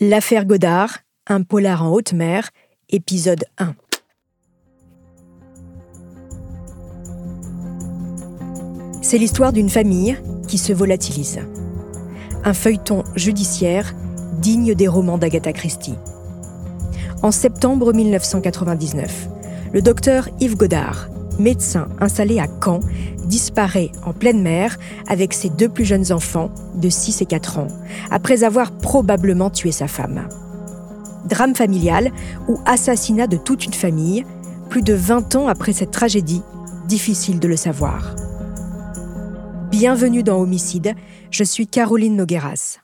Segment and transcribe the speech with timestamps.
[0.00, 2.50] L'affaire Godard, un polar en haute mer,
[2.88, 3.74] épisode 1.
[9.02, 11.40] C'est l'histoire d'une famille qui se volatilise.
[12.44, 13.92] Un feuilleton judiciaire
[14.40, 15.96] digne des romans d'Agatha Christie.
[17.24, 19.28] En septembre 1999,
[19.72, 21.08] le docteur Yves Godard,
[21.38, 22.80] médecin installé à Caen,
[23.24, 27.68] disparaît en pleine mer avec ses deux plus jeunes enfants de 6 et 4 ans,
[28.10, 30.28] après avoir probablement tué sa femme.
[31.28, 32.10] Drame familial
[32.48, 34.24] ou assassinat de toute une famille,
[34.70, 36.42] plus de 20 ans après cette tragédie,
[36.86, 38.14] difficile de le savoir.
[39.70, 40.94] Bienvenue dans Homicide,
[41.30, 42.78] je suis Caroline Nogueras.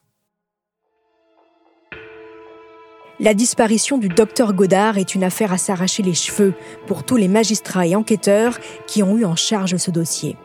[3.21, 6.53] La disparition du docteur Godard est une affaire à s'arracher les cheveux
[6.89, 10.37] pour tous les magistrats et enquêteurs qui ont eu en charge ce dossier.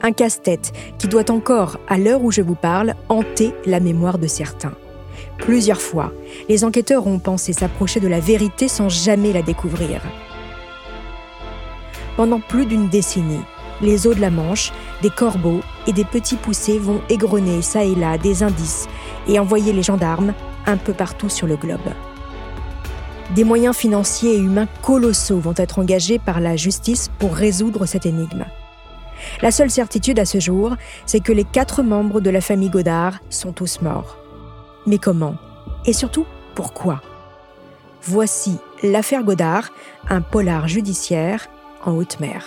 [0.00, 4.28] Un casse-tête qui doit encore, à l'heure où je vous parle, hanter la mémoire de
[4.28, 4.74] certains.
[5.38, 6.12] Plusieurs fois,
[6.48, 10.02] les enquêteurs ont pensé s'approcher de la vérité sans jamais la découvrir.
[12.16, 13.42] Pendant plus d'une décennie,
[13.82, 17.96] les eaux de la Manche, des corbeaux et des petits poussés vont égrener ça et
[17.96, 18.86] là des indices
[19.26, 20.32] et envoyer les gendarmes
[20.66, 21.80] un peu partout sur le globe.
[23.34, 28.06] Des moyens financiers et humains colossaux vont être engagés par la justice pour résoudre cette
[28.06, 28.44] énigme.
[29.42, 30.76] La seule certitude à ce jour,
[31.06, 34.18] c'est que les quatre membres de la famille Godard sont tous morts.
[34.86, 35.36] Mais comment
[35.86, 37.00] Et surtout, pourquoi?
[38.02, 39.70] Voici l'affaire Godard,
[40.10, 41.48] un polar judiciaire
[41.84, 42.46] en haute mer.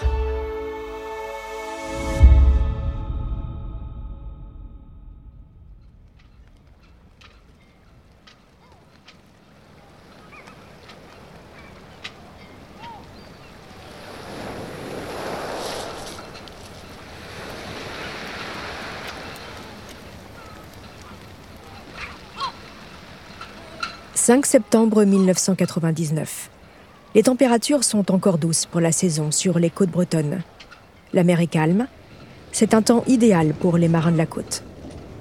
[24.27, 26.49] 5 septembre 1999.
[27.15, 30.42] Les températures sont encore douces pour la saison sur les côtes bretonnes.
[31.14, 31.88] La mer est calme.
[32.52, 34.64] C'est un temps idéal pour les marins de la côte.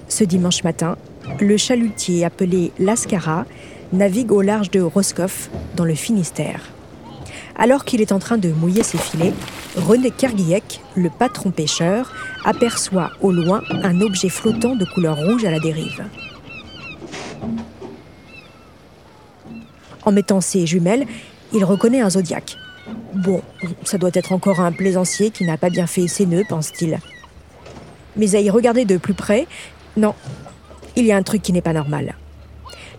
[0.09, 0.97] Ce dimanche matin,
[1.39, 3.47] le chalutier appelé Lascara
[3.93, 6.63] navigue au large de Roscoff, dans le Finistère.
[7.55, 9.35] Alors qu'il est en train de mouiller ses filets,
[9.77, 12.13] René Kerguiec, le patron pêcheur,
[12.45, 16.03] aperçoit au loin un objet flottant de couleur rouge à la dérive.
[20.07, 21.05] En mettant ses jumelles,
[21.53, 22.57] il reconnaît un zodiaque.
[23.13, 23.43] Bon,
[23.83, 27.01] ça doit être encore un plaisancier qui n'a pas bien fait ses nœuds, pense-t-il.
[28.17, 29.49] Mais à y regarder de plus près,
[29.97, 30.15] non,
[30.95, 32.15] il y a un truc qui n'est pas normal.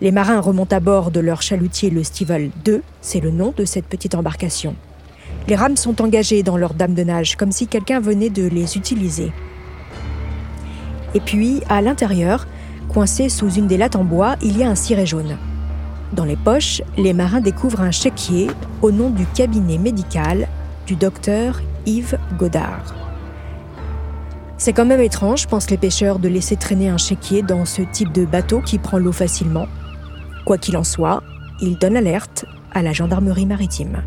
[0.01, 3.63] Les marins remontent à bord de leur chalutier le Stival 2, c'est le nom de
[3.63, 4.75] cette petite embarcation.
[5.47, 8.75] Les rames sont engagées dans leur dame de nage, comme si quelqu'un venait de les
[8.75, 9.31] utiliser.
[11.15, 12.47] Et puis, à l'intérieur,
[12.89, 15.37] coincé sous une des lattes en bois, il y a un ciré jaune.
[16.13, 18.47] Dans les poches, les marins découvrent un chéquier
[18.81, 20.47] au nom du cabinet médical
[20.85, 22.95] du docteur Yves Godard.
[24.57, 28.11] C'est quand même étrange, pensent les pêcheurs, de laisser traîner un chéquier dans ce type
[28.13, 29.67] de bateau qui prend l'eau facilement.
[30.45, 31.21] Quoi qu'il en soit,
[31.61, 34.01] ils donnent alerte à la gendarmerie maritime.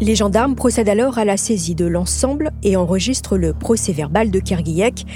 [0.00, 4.40] Les gendarmes procèdent alors à la saisie de l'ensemble et enregistrent le procès verbal de
[4.40, 5.06] Kerguiec.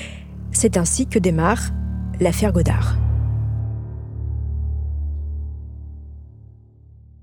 [0.53, 1.73] C'est ainsi que démarre
[2.21, 2.97] l'affaire Godard.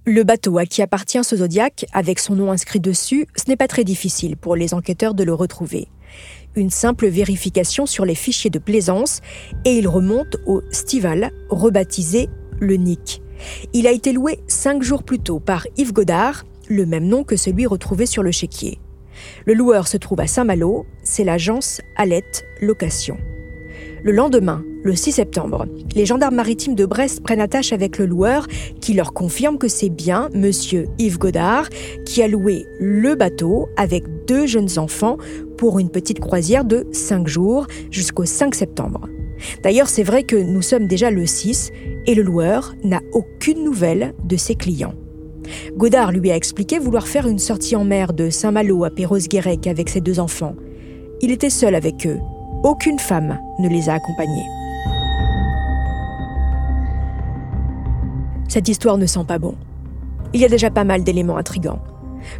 [0.06, 3.68] Le bateau à qui appartient ce Zodiac, avec son nom inscrit dessus, ce n'est pas
[3.68, 5.88] très difficile pour les enquêteurs de le retrouver.
[6.56, 9.22] Une simple vérification sur les fichiers de plaisance
[9.66, 12.30] et il remonte au Stival, rebaptisé
[12.60, 13.22] le Nick.
[13.74, 17.36] Il a été loué cinq jours plus tôt par Yves Godard, le même nom que
[17.36, 18.80] celui retrouvé sur le chéquier.
[19.46, 23.18] Le loueur se trouve à Saint-Malo, c'est l'agence Alette Location.
[24.06, 28.46] Le lendemain, le 6 septembre, les gendarmes maritimes de Brest prennent attache avec le loueur
[28.80, 31.70] qui leur confirme que c'est bien monsieur Yves Godard
[32.06, 35.18] qui a loué le bateau avec deux jeunes enfants
[35.58, 39.10] pour une petite croisière de 5 jours jusqu'au 5 septembre.
[39.64, 41.72] D'ailleurs, c'est vrai que nous sommes déjà le 6
[42.06, 44.94] et le loueur n'a aucune nouvelle de ses clients.
[45.76, 49.90] Godard lui a expliqué vouloir faire une sortie en mer de Saint-Malo à Perros-Guirec avec
[49.90, 50.56] ses deux enfants.
[51.22, 52.20] Il était seul avec eux
[52.66, 54.48] aucune femme ne les a accompagnés.
[58.48, 59.54] Cette histoire ne sent pas bon.
[60.34, 61.80] Il y a déjà pas mal d'éléments intrigants.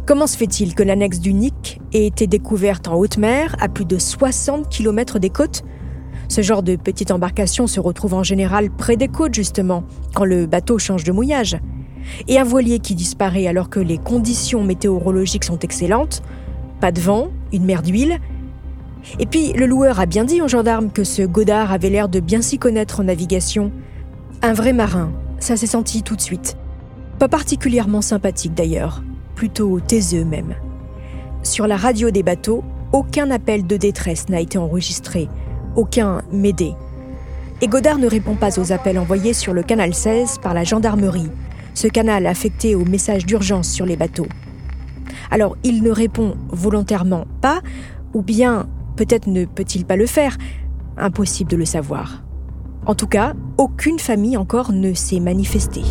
[0.04, 3.84] Comment se fait-il que l'annexe du Nick ait été découverte en haute mer, à plus
[3.84, 5.62] de 60 km des côtes?
[6.28, 10.46] Ce genre de petite embarcation se retrouve en général près des côtes, justement, quand le
[10.46, 11.56] bateau change de mouillage.
[12.26, 16.20] Et un voilier qui disparaît alors que les conditions météorologiques sont excellentes,
[16.80, 18.18] pas de vent, une mer d'huile,
[19.18, 22.20] Et puis, le loueur a bien dit aux gendarmes que ce Godard avait l'air de
[22.20, 23.72] bien s'y connaître en navigation.
[24.42, 26.56] Un vrai marin, ça s'est senti tout de suite.
[27.18, 29.02] Pas particulièrement sympathique d'ailleurs,
[29.34, 30.54] plutôt taiseux même.
[31.42, 35.28] Sur la radio des bateaux, aucun appel de détresse n'a été enregistré,
[35.76, 36.74] aucun m'aider.
[37.62, 41.30] Et Godard ne répond pas aux appels envoyés sur le canal 16 par la gendarmerie,
[41.72, 44.26] ce canal affecté aux messages d'urgence sur les bateaux.
[45.30, 47.60] Alors il ne répond volontairement pas,
[48.12, 50.36] ou bien peut-être ne peut-il pas le faire,
[50.96, 52.24] impossible de le savoir.
[52.86, 55.84] En tout cas, aucune famille encore ne s'est manifestée.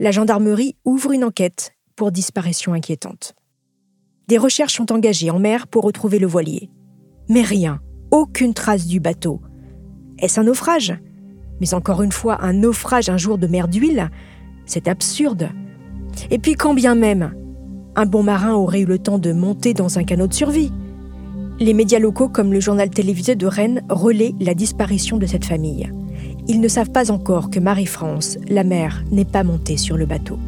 [0.00, 3.34] La gendarmerie ouvre une enquête pour disparition inquiétante.
[4.28, 6.70] Des recherches sont engagées en mer pour retrouver le voilier.
[7.28, 7.80] Mais rien,
[8.10, 9.40] aucune trace du bateau.
[10.18, 10.94] Est-ce un naufrage?
[11.60, 14.10] Mais encore une fois, un naufrage un jour de mer d'huile?
[14.66, 15.50] C'est absurde.
[16.30, 17.34] Et puis quand bien même,
[17.98, 20.70] un bon marin aurait eu le temps de monter dans un canot de survie.
[21.58, 25.90] Les médias locaux comme le journal télévisé de Rennes relaient la disparition de cette famille.
[26.46, 30.38] Ils ne savent pas encore que Marie-France, la mère, n'est pas montée sur le bateau.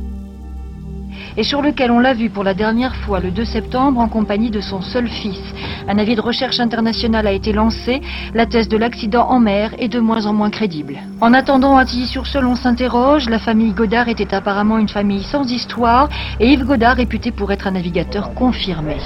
[1.40, 4.50] Et sur lequel on l'a vu pour la dernière fois le 2 septembre en compagnie
[4.50, 5.40] de son seul fils.
[5.88, 8.02] Un avis de recherche internationale a été lancé.
[8.34, 10.98] La thèse de l'accident en mer est de moins en moins crédible.
[11.22, 13.30] En attendant, à Tilly-sur-Seul, on s'interroge.
[13.30, 16.10] La famille Godard était apparemment une famille sans histoire
[16.40, 18.98] et Yves Godard réputé pour être un navigateur confirmé.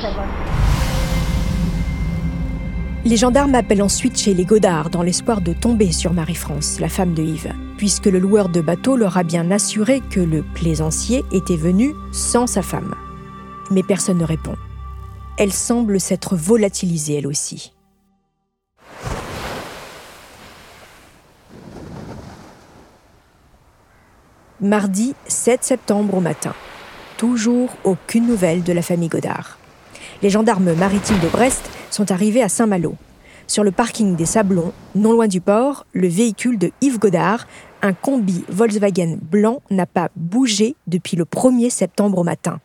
[3.06, 7.12] Les gendarmes appellent ensuite chez les Godard dans l'espoir de tomber sur Marie-France, la femme
[7.12, 11.58] de Yves, puisque le loueur de bateau leur a bien assuré que le plaisancier était
[11.58, 12.94] venu sans sa femme.
[13.70, 14.56] Mais personne ne répond.
[15.36, 17.74] Elle semble s'être volatilisée elle aussi.
[24.62, 26.54] Mardi 7 septembre au matin.
[27.18, 29.58] Toujours aucune nouvelle de la famille Godard.
[30.22, 32.96] Les gendarmes maritimes de Brest sont arrivés à Saint-Malo.
[33.46, 37.46] Sur le parking des Sablons, non loin du port, le véhicule de Yves Godard,
[37.82, 42.60] un combi Volkswagen blanc, n'a pas bougé depuis le 1er septembre au matin.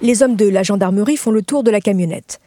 [0.00, 2.40] Les hommes de la gendarmerie font le tour de la camionnette.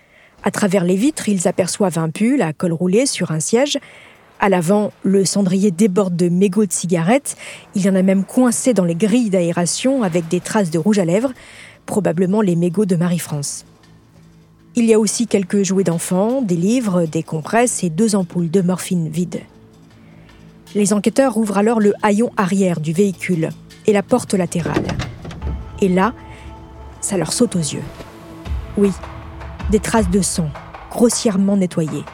[0.43, 3.77] À travers les vitres, ils aperçoivent un pull à col roulé sur un siège.
[4.39, 7.35] À l'avant, le cendrier déborde de mégots de cigarettes.
[7.73, 10.99] Il y en a même coincé dans les grilles d'aération avec des traces de rouge
[10.99, 11.33] à lèvres,
[11.85, 13.65] probablement les mégots de Marie-France.
[14.77, 18.61] Il y a aussi quelques jouets d'enfants, des livres, des compresses et deux ampoules de
[18.61, 19.41] morphine vides.
[20.75, 23.49] Les enquêteurs ouvrent alors le haillon arrière du véhicule
[23.87, 24.85] et la porte latérale.
[25.81, 26.13] Et là,
[27.01, 27.81] ça leur saute aux yeux.
[28.77, 28.91] Oui,
[29.71, 30.51] des traces de sang,
[30.91, 32.05] grossièrement nettoyées.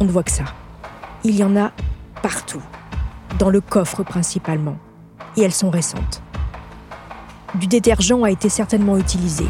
[0.00, 0.46] On ne voit que ça.
[1.22, 1.70] Il y en a
[2.20, 2.62] partout,
[3.38, 4.76] dans le coffre principalement,
[5.36, 6.20] et elles sont récentes.
[7.54, 9.46] Du détergent a été certainement utilisé,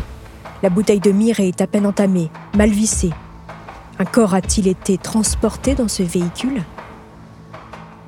[0.62, 3.10] la bouteille de mire est à peine entamée, mal vissée.
[3.98, 6.62] Un corps a-t-il été transporté dans ce véhicule?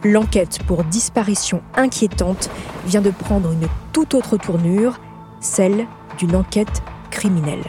[0.05, 2.51] L'enquête pour disparition inquiétante
[2.87, 5.01] vient de prendre une toute autre tournure,
[5.41, 5.87] celle
[6.19, 7.65] d'une enquête criminelle.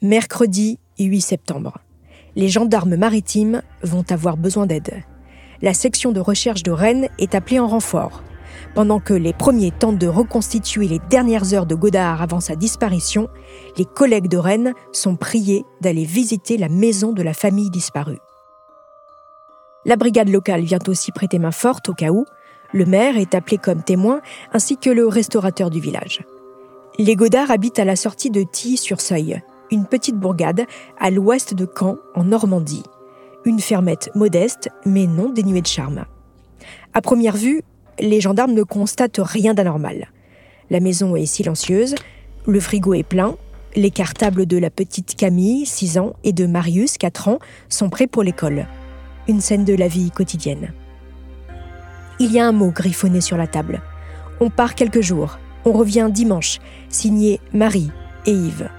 [0.00, 1.80] Mercredi 8 septembre
[2.36, 5.02] les gendarmes maritimes vont avoir besoin d'aide.
[5.62, 8.22] La section de recherche de Rennes est appelée en renfort.
[8.74, 13.28] Pendant que les premiers tentent de reconstituer les dernières heures de Godard avant sa disparition,
[13.78, 18.18] les collègues de Rennes sont priés d'aller visiter la maison de la famille disparue.
[19.86, 22.26] La brigade locale vient aussi prêter main forte au cas où.
[22.72, 24.20] Le maire est appelé comme témoin,
[24.52, 26.22] ainsi que le restaurateur du village.
[26.98, 30.66] Les Godard habitent à la sortie de Tilly-sur-Seuil, une petite bourgade
[30.98, 32.82] à l'ouest de Caen, en Normandie.
[33.44, 36.04] Une fermette modeste, mais non dénuée de charme.
[36.94, 37.62] À première vue,
[37.98, 40.08] les gendarmes ne constatent rien d'anormal.
[40.70, 41.94] La maison est silencieuse,
[42.46, 43.36] le frigo est plein,
[43.74, 48.06] les cartables de la petite Camille, 6 ans, et de Marius, 4 ans, sont prêts
[48.06, 48.66] pour l'école.
[49.28, 50.72] Une scène de la vie quotidienne.
[52.18, 53.82] Il y a un mot griffonné sur la table.
[54.40, 56.58] On part quelques jours, on revient dimanche,
[56.88, 57.90] signé Marie
[58.24, 58.70] et Yves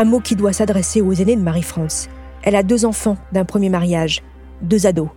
[0.00, 2.08] un mot qui doit s'adresser aux aînés de Marie-France.
[2.42, 4.22] Elle a deux enfants d'un premier mariage,
[4.62, 5.10] deux ados.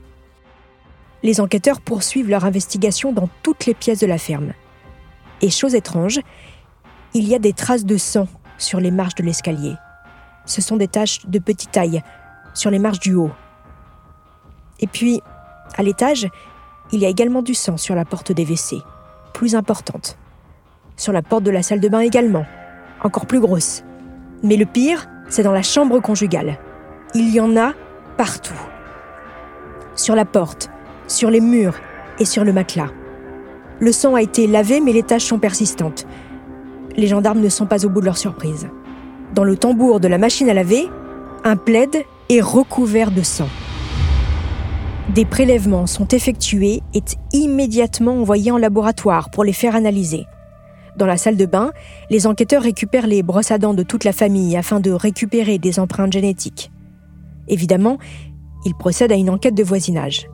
[1.24, 4.52] Les enquêteurs poursuivent leur investigation dans toutes les pièces de la ferme.
[5.42, 6.20] Et chose étrange,
[7.14, 9.74] il y a des traces de sang sur les marches de l'escalier.
[10.46, 12.04] Ce sont des taches de petite taille
[12.54, 13.32] sur les marches du haut.
[14.82, 15.22] Et puis,
[15.78, 16.28] à l'étage,
[16.92, 18.82] il y a également du sang sur la porte des WC,
[19.34, 20.18] plus importante.
[20.98, 22.46] Sur la porte de la salle de bain également,
[23.02, 23.86] encore plus grosse.
[24.44, 26.60] Mais le pire, c'est dans la chambre conjugale.
[27.16, 27.74] Il y en a
[28.18, 28.54] partout.
[29.96, 30.70] sur la porte,
[31.08, 31.76] sur les murs
[32.20, 32.90] et sur le matelas.
[33.80, 36.08] Le sang a été lavé, mais les taches sont persistantes.
[36.96, 38.68] Les gendarmes ne sont pas au bout de leur surprise.
[39.34, 40.90] Dans le tambour de la machine à laver,
[41.44, 43.50] un plaid est recouvert de sang.
[45.10, 50.26] Des prélèvements sont effectués et immédiatement envoyés en laboratoire pour les faire analyser.
[50.98, 51.72] Dans la salle de bain,
[52.10, 55.80] les enquêteurs récupèrent les brosses à dents de toute la famille afin de récupérer des
[55.80, 56.72] empreintes génétiques.
[57.48, 57.98] Évidemment,
[58.66, 60.28] ils procèdent à une enquête de voisinage.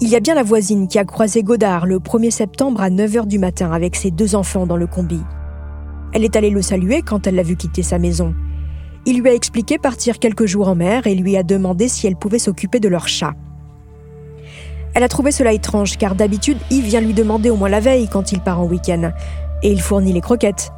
[0.00, 3.26] Il y a bien la voisine qui a croisé Godard le 1er septembre à 9h
[3.26, 5.20] du matin avec ses deux enfants dans le combi.
[6.12, 8.34] Elle est allée le saluer quand elle l'a vu quitter sa maison.
[9.04, 12.16] Il lui a expliqué partir quelques jours en mer et lui a demandé si elle
[12.16, 13.34] pouvait s'occuper de leur chat.
[14.94, 18.08] Elle a trouvé cela étrange car d'habitude, Yves vient lui demander au moins la veille
[18.08, 19.12] quand il part en week-end
[19.62, 20.70] et il fournit les croquettes.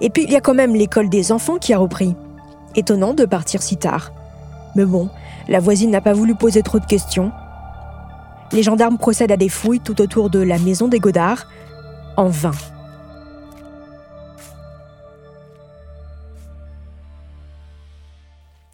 [0.00, 2.14] Et puis il y a quand même l'école des enfants qui a repris.
[2.76, 4.12] Étonnant de partir si tard.
[4.76, 5.08] Mais bon,
[5.48, 7.32] la voisine n'a pas voulu poser trop de questions
[8.52, 11.46] les gendarmes procèdent à des fouilles tout autour de la maison des Godards,
[12.16, 12.52] en vain.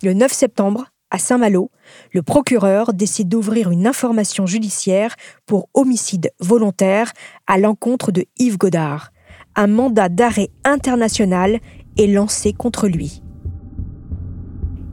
[0.03, 1.71] Le 9 septembre, à Saint-Malo,
[2.13, 5.15] le procureur décide d'ouvrir une information judiciaire
[5.47, 7.13] pour homicide volontaire
[7.47, 9.13] à l'encontre de Yves Godard.
[9.55, 11.61] Un mandat d'arrêt international
[11.97, 13.23] est lancé contre lui.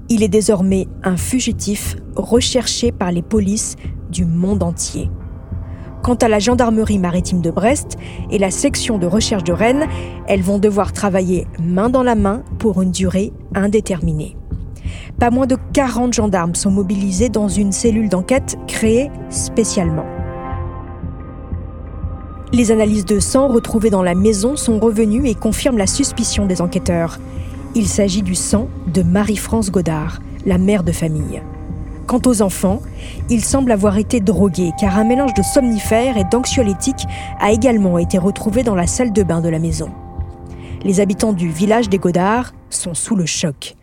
[0.10, 3.75] Il est désormais un fugitif recherché par les polices
[4.12, 5.10] du monde entier.
[6.03, 7.98] Quant à la gendarmerie maritime de Brest
[8.29, 9.88] et la section de recherche de Rennes,
[10.27, 14.36] elles vont devoir travailler main dans la main pour une durée indéterminée.
[15.24, 20.03] Pas moins de 40 gendarmes sont mobilisés dans une cellule d'enquête créée spécialement.
[22.51, 26.62] Les analyses de sang retrouvées dans la maison sont revenues et confirment la suspicion des
[26.62, 27.20] enquêteurs.
[27.74, 31.42] Il s'agit du sang de Marie-France Godard, la mère de famille.
[32.06, 32.82] Quant aux enfants,
[33.30, 37.08] ils semblent avoir été drogués car un mélange de somnifères et d'anxiolytiques
[37.39, 39.89] a également été retrouvé dans la salle de bain de la maison.
[40.84, 43.77] Les habitants du village des Godards sont sous le choc.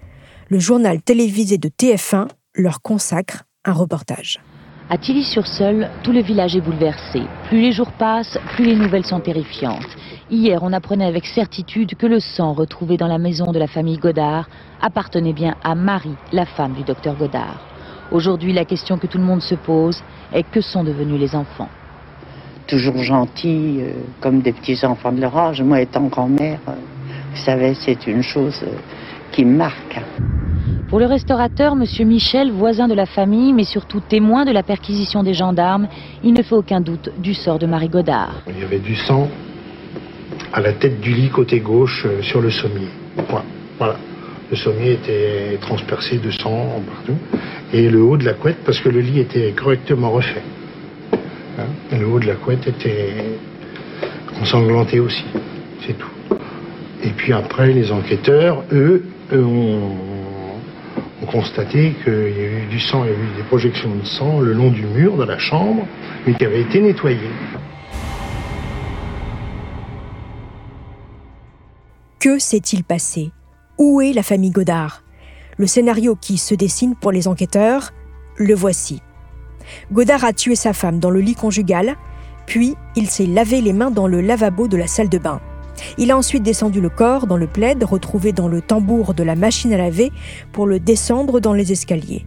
[0.52, 2.26] Le journal télévisé de TF1
[2.56, 4.40] leur consacre un reportage.
[4.88, 7.22] À Tilly-sur-Seul, tout le village est bouleversé.
[7.46, 9.86] Plus les jours passent, plus les nouvelles sont terrifiantes.
[10.28, 13.98] Hier, on apprenait avec certitude que le sang retrouvé dans la maison de la famille
[13.98, 14.48] Godard
[14.82, 17.64] appartenait bien à Marie, la femme du docteur Godard.
[18.10, 20.02] Aujourd'hui, la question que tout le monde se pose
[20.32, 21.68] est que sont devenus les enfants?
[22.66, 25.62] Toujours gentils, euh, comme des petits enfants de leur âge.
[25.62, 26.72] Moi, étant grand-mère, euh,
[27.30, 28.74] vous savez, c'est une chose euh,
[29.32, 30.00] qui marque.
[30.88, 31.84] Pour le restaurateur, M.
[32.08, 35.86] Michel, voisin de la famille, mais surtout témoin de la perquisition des gendarmes,
[36.24, 38.42] il ne fait aucun doute du sort de Marie Godard.
[38.48, 39.28] Il y avait du sang
[40.52, 42.88] à la tête du lit côté gauche sur le sommier.
[43.78, 43.96] Voilà.
[44.50, 47.16] Le sommier était transpercé de sang partout.
[47.72, 50.42] Et le haut de la couette, parce que le lit était correctement refait.
[51.56, 53.38] Hein, et le haut de la couette était
[54.40, 55.24] ensanglanté aussi.
[55.86, 56.10] C'est tout.
[57.04, 59.96] Et puis après, les enquêteurs, eux, ont,
[61.30, 64.40] constaté qu'il y a eu du sang, il y a eu des projections de sang
[64.40, 65.86] le long du mur de la chambre,
[66.26, 67.28] mais qui avait été nettoyé.
[72.18, 73.30] Que s'est-il passé?
[73.78, 75.02] Où est la famille Godard?
[75.56, 77.92] Le scénario qui se dessine pour les enquêteurs,
[78.36, 79.00] le voici.
[79.92, 81.96] Godard a tué sa femme dans le lit conjugal,
[82.46, 85.40] puis il s'est lavé les mains dans le lavabo de la salle de bain.
[85.98, 89.36] Il a ensuite descendu le corps dans le plaid retrouvé dans le tambour de la
[89.36, 90.12] machine à laver
[90.52, 92.26] pour le descendre dans les escaliers.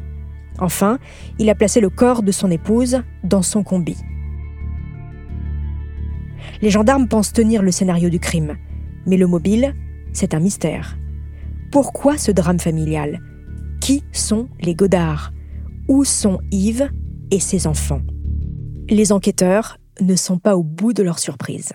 [0.60, 1.00] Enfin,
[1.40, 3.98] il a placé le corps de son épouse dans son combi.
[6.62, 8.56] Les gendarmes pensent tenir le scénario du crime,
[9.06, 9.74] mais le mobile,
[10.14, 10.98] c'est un mystère.
[11.72, 13.20] Pourquoi ce drame familial?
[13.82, 15.34] Qui sont les Godards
[15.88, 16.90] Où sont Yves
[17.32, 18.02] et ses enfants?
[18.90, 21.74] Les enquêteurs ne sont pas au bout de leur surprise.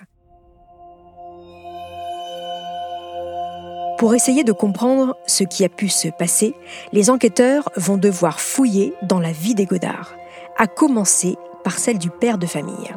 [3.98, 6.54] Pour essayer de comprendre ce qui a pu se passer,
[6.92, 10.14] les enquêteurs vont devoir fouiller dans la vie des Godards,
[10.56, 12.94] à commencer par celle du père de famille.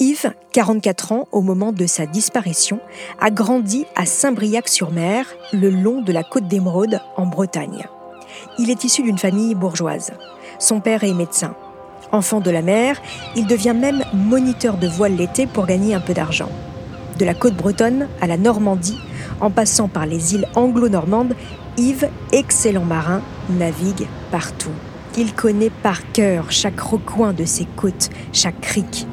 [0.00, 2.80] Yves, 44 ans au moment de sa disparition,
[3.20, 7.84] a grandi à Saint-Briac-sur-Mer, le long de la côte d'Émeraude, en Bretagne.
[8.58, 10.12] Il est issu d'une famille bourgeoise.
[10.58, 11.54] Son père est médecin.
[12.10, 13.02] Enfant de la mer,
[13.34, 16.48] il devient même moniteur de voile l'été pour gagner un peu d'argent.
[17.18, 18.98] De la côte bretonne à la Normandie,
[19.40, 21.34] en passant par les îles anglo-normandes,
[21.78, 24.70] Yves, excellent marin, navigue partout.
[25.18, 29.06] Il connaît par cœur chaque recoin de ses côtes, chaque crique,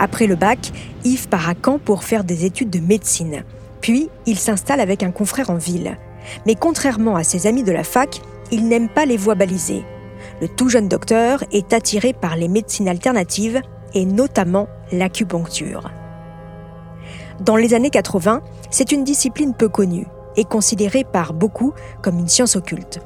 [0.00, 0.72] Après le bac,
[1.04, 3.44] Yves part à Caen pour faire des études de médecine.
[3.82, 5.98] Puis, il s'installe avec un confrère en ville.
[6.46, 9.84] Mais contrairement à ses amis de la fac, il n'aime pas les voies balisées.
[10.40, 13.60] Le tout jeune docteur est attiré par les médecines alternatives
[13.94, 15.90] et notamment l'acupuncture.
[17.40, 20.06] Dans les années 80, c'est une discipline peu connue
[20.36, 23.00] et considérée par beaucoup comme une science occulte.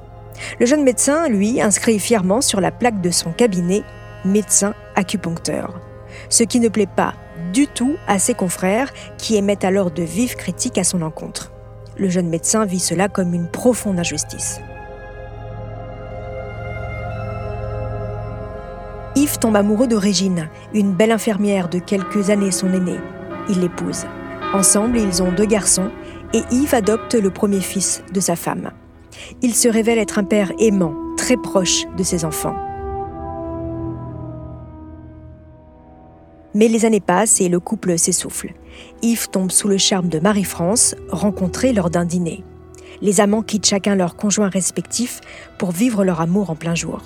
[0.59, 3.83] Le jeune médecin, lui, inscrit fièrement sur la plaque de son cabinet
[4.25, 5.81] médecin acupuncteur,
[6.29, 7.14] ce qui ne plaît pas
[7.53, 11.53] du tout à ses confrères qui émettent alors de vives critiques à son encontre.
[11.97, 14.61] Le jeune médecin vit cela comme une profonde injustice.
[19.25, 23.00] Yves tombe amoureux de Régine, une belle infirmière de quelques années son aînée.
[23.49, 24.04] Il l'épouse.
[24.52, 25.90] Ensemble, ils ont deux garçons
[26.35, 28.73] et Yves adopte le premier fils de sa femme.
[29.40, 32.54] Il se révèle être un père aimant, très proche de ses enfants.
[36.52, 38.52] Mais les années passent et le couple s'essouffle.
[39.00, 42.45] Yves tombe sous le charme de Marie-France, rencontrée lors d'un dîner.
[43.00, 45.23] Les amants quittent chacun leur conjoint respectif
[45.59, 47.00] pour vivre leur amour en plein jour.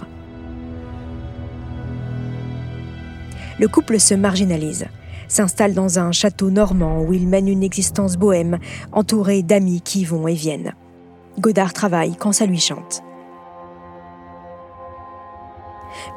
[3.58, 4.86] Le couple se marginalise,
[5.28, 8.58] s'installe dans un château normand où il mène une existence bohème,
[8.92, 10.74] entouré d'amis qui vont et viennent.
[11.38, 13.02] Godard travaille quand ça lui chante.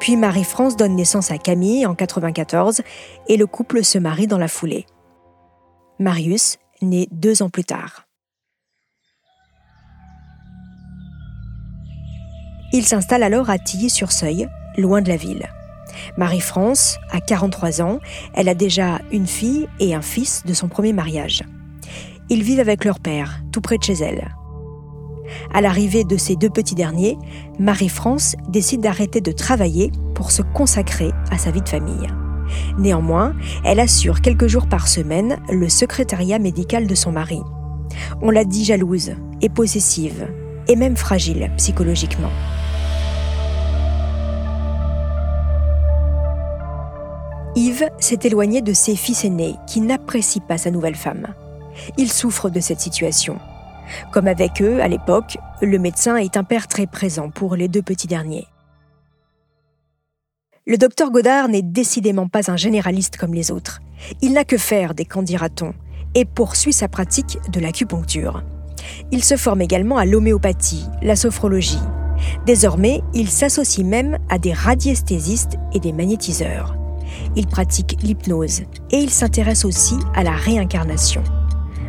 [0.00, 2.82] Puis Marie-France donne naissance à Camille en 94
[3.28, 4.86] et le couple se marie dans la foulée.
[5.98, 8.06] Marius naît deux ans plus tard.
[12.72, 15.48] Il s'installe alors à Tilly-sur-Seuil, loin de la ville.
[16.16, 17.98] Marie-France a 43 ans,
[18.34, 21.42] elle a déjà une fille et un fils de son premier mariage.
[22.28, 24.34] Ils vivent avec leur père, tout près de chez elle.
[25.52, 27.16] À l'arrivée de ces deux petits derniers,
[27.58, 32.08] Marie-France décide d'arrêter de travailler pour se consacrer à sa vie de famille.
[32.78, 33.34] Néanmoins,
[33.64, 37.40] elle assure quelques jours par semaine le secrétariat médical de son mari.
[38.20, 40.28] On l'a dit jalouse et possessive,
[40.68, 42.30] et même fragile psychologiquement.
[47.54, 51.34] Yves s'est éloigné de ses fils aînés qui n'apprécient pas sa nouvelle femme.
[51.98, 53.38] Il souffre de cette situation.
[54.10, 57.82] Comme avec eux, à l'époque, le médecin est un père très présent pour les deux
[57.82, 58.46] petits derniers.
[60.66, 63.80] Le docteur Godard n'est décidément pas un généraliste comme les autres.
[64.22, 65.74] Il n'a que faire des candidatons
[66.14, 68.44] et poursuit sa pratique de l'acupuncture.
[69.10, 71.80] Il se forme également à l'homéopathie, la sophrologie.
[72.46, 76.76] Désormais, il s'associe même à des radiesthésistes et des magnétiseurs.
[77.36, 81.22] Il pratique l'hypnose et il s'intéresse aussi à la réincarnation.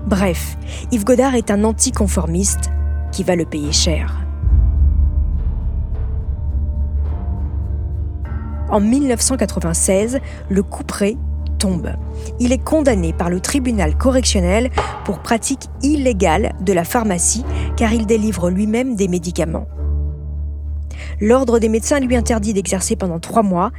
[0.05, 0.57] Bref,
[0.91, 2.71] Yves Godard est un anticonformiste
[3.11, 4.19] qui va le payer cher.
[8.69, 11.15] En 1996, le couperet
[11.59, 11.91] tombe.
[12.39, 14.69] Il est condamné par le tribunal correctionnel
[15.05, 17.45] pour pratique illégale de la pharmacie
[17.77, 19.67] car il délivre lui-même des médicaments.
[21.21, 23.71] L'ordre des médecins lui interdit d'exercer pendant trois mois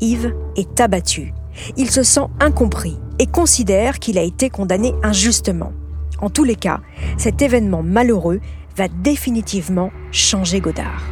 [0.00, 1.32] Yves est abattu.
[1.76, 5.72] Il se sent incompris et considère qu'il a été condamné injustement.
[6.20, 6.80] En tous les cas,
[7.16, 8.40] cet événement malheureux
[8.76, 11.02] va définitivement changer Godard.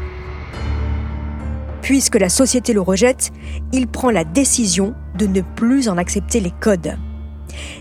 [1.80, 3.32] Puisque la société le rejette,
[3.72, 6.96] il prend la décision de ne plus en accepter les codes.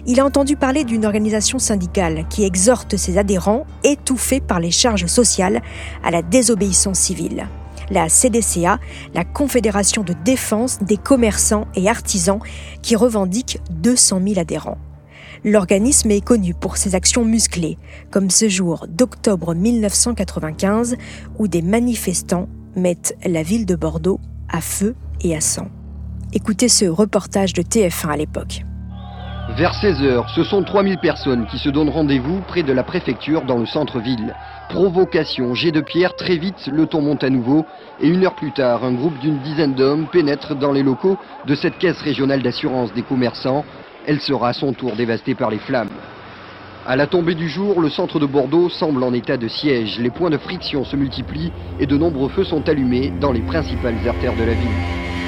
[0.06, 5.06] Il a entendu parler d'une organisation syndicale qui exhorte ses adhérents, étouffés par les charges
[5.06, 5.62] sociales,
[6.04, 7.48] à la désobéissance civile
[7.92, 8.80] la CDCA,
[9.14, 12.40] la Confédération de défense des commerçants et artisans,
[12.82, 14.80] qui revendique 200 000 adhérents.
[15.44, 17.78] L'organisme est connu pour ses actions musclées,
[18.10, 20.96] comme ce jour d'octobre 1995
[21.38, 25.68] où des manifestants mettent la ville de Bordeaux à feu et à sang.
[26.34, 28.64] Écoutez ce reportage de TF1 à l'époque.
[29.50, 33.58] Vers 16h, ce sont 3000 personnes qui se donnent rendez-vous près de la préfecture dans
[33.58, 34.36] le centre-ville.
[34.70, 37.66] Provocation, jet de pierre, très vite, le ton monte à nouveau.
[38.00, 41.56] Et une heure plus tard, un groupe d'une dizaine d'hommes pénètre dans les locaux de
[41.56, 43.66] cette caisse régionale d'assurance des commerçants.
[44.06, 45.90] Elle sera à son tour dévastée par les flammes.
[46.86, 50.00] À la tombée du jour, le centre de Bordeaux semble en état de siège.
[50.00, 54.08] Les points de friction se multiplient et de nombreux feux sont allumés dans les principales
[54.08, 55.21] artères de la ville.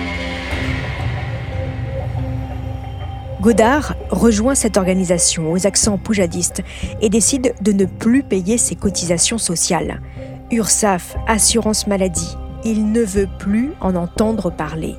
[3.43, 6.63] Godard rejoint cette organisation aux accents poujadistes
[7.01, 9.99] et décide de ne plus payer ses cotisations sociales.
[10.49, 14.95] URSAF, assurance maladie, il ne veut plus en entendre parler.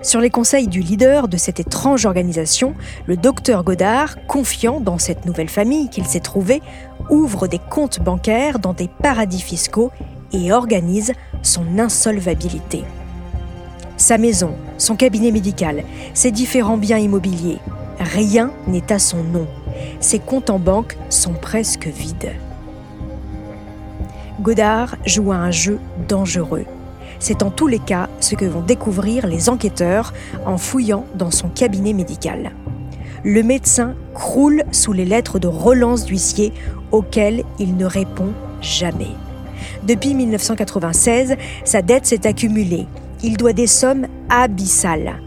[0.00, 5.26] Sur les conseils du leader de cette étrange organisation, le docteur Godard, confiant dans cette
[5.26, 6.62] nouvelle famille qu'il s'est trouvée,
[7.10, 9.90] ouvre des comptes bancaires dans des paradis fiscaux
[10.32, 12.84] et organise son insolvabilité
[14.00, 15.84] sa maison, son cabinet médical,
[16.14, 17.58] ses différents biens immobiliers.
[17.98, 19.46] Rien n'est à son nom.
[20.00, 22.32] Ses comptes en banque sont presque vides.
[24.40, 26.64] Godard joue à un jeu dangereux.
[27.18, 30.14] C'est en tous les cas ce que vont découvrir les enquêteurs
[30.46, 32.52] en fouillant dans son cabinet médical.
[33.22, 36.54] Le médecin croule sous les lettres de relance d'huissier
[36.90, 38.32] auxquelles il ne répond
[38.62, 39.14] jamais.
[39.82, 42.86] Depuis 1996, sa dette s'est accumulée.
[43.22, 45.20] Il doit des sommes abyssales.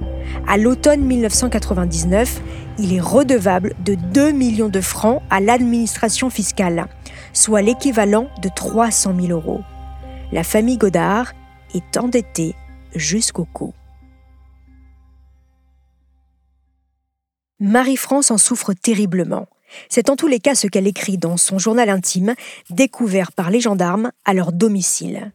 [0.47, 2.41] À l'automne 1999,
[2.79, 6.87] il est redevable de 2 millions de francs à l'administration fiscale,
[7.33, 9.61] soit l'équivalent de 300 000 euros.
[10.31, 11.33] La famille Godard
[11.75, 12.55] est endettée
[12.95, 13.73] jusqu'au cou.
[17.59, 19.47] Marie-France en souffre terriblement.
[19.89, 22.33] C'est en tous les cas ce qu'elle écrit dans son journal intime,
[22.69, 25.31] découvert par les gendarmes à leur domicile.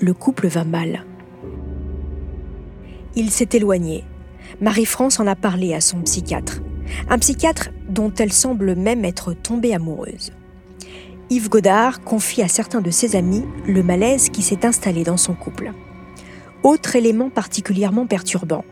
[0.00, 1.04] Le couple va mal.
[3.16, 4.04] Il s'est éloigné.
[4.60, 6.60] Marie-France en a parlé à son psychiatre.
[7.08, 10.32] Un psychiatre dont elle semble même être tombée amoureuse.
[11.30, 15.34] Yves Godard confie à certains de ses amis le malaise qui s'est installé dans son
[15.34, 15.72] couple.
[16.62, 18.64] Autre élément particulièrement perturbant,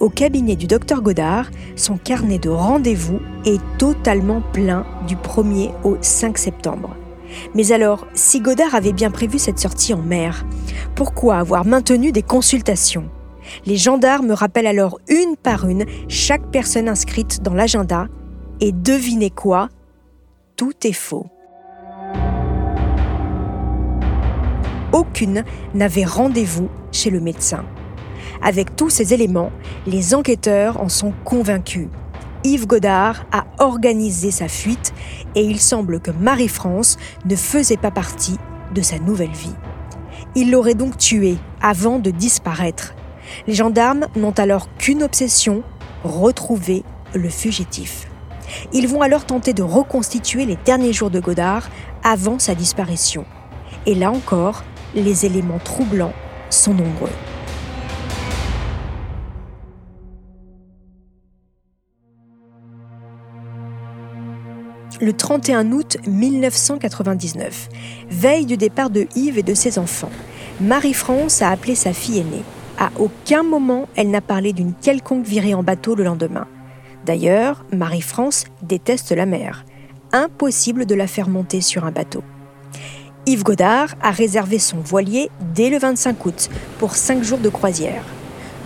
[0.00, 5.96] au cabinet du docteur Godard, son carnet de rendez-vous est totalement plein du 1er au
[6.00, 6.96] 5 septembre.
[7.54, 10.44] Mais alors, si Godard avait bien prévu cette sortie en mer,
[10.94, 13.08] pourquoi avoir maintenu des consultations?
[13.64, 18.08] Les gendarmes rappellent alors une par une chaque personne inscrite dans l'agenda
[18.60, 19.68] et devinez quoi?
[20.56, 21.26] Tout est faux.
[24.92, 25.44] Aucune
[25.74, 27.64] n'avait rendez-vous chez le médecin.
[28.42, 29.50] Avec tous ces éléments,
[29.86, 31.88] les enquêteurs en sont convaincus.
[32.46, 34.94] Yves Godard a organisé sa fuite
[35.34, 38.38] et il semble que Marie-France ne faisait pas partie
[38.72, 39.54] de sa nouvelle vie.
[40.36, 42.94] Il l'aurait donc tuée avant de disparaître.
[43.48, 45.64] Les gendarmes n'ont alors qu'une obsession,
[46.04, 48.06] retrouver le fugitif.
[48.72, 51.68] Ils vont alors tenter de reconstituer les derniers jours de Godard
[52.04, 53.24] avant sa disparition.
[53.86, 54.62] Et là encore,
[54.94, 56.14] les éléments troublants
[56.50, 57.10] sont nombreux.
[65.00, 67.68] Le 31 août 1999,
[68.10, 70.10] veille du départ de Yves et de ses enfants.
[70.60, 72.42] Marie-France a appelé sa fille aînée.
[72.78, 76.46] À aucun moment elle n'a parlé d'une quelconque virée en bateau le lendemain.
[77.04, 79.64] D'ailleurs, Marie-France déteste la mer.
[80.12, 82.22] Impossible de la faire monter sur un bateau.
[83.26, 88.04] Yves Godard a réservé son voilier dès le 25 août pour cinq jours de croisière.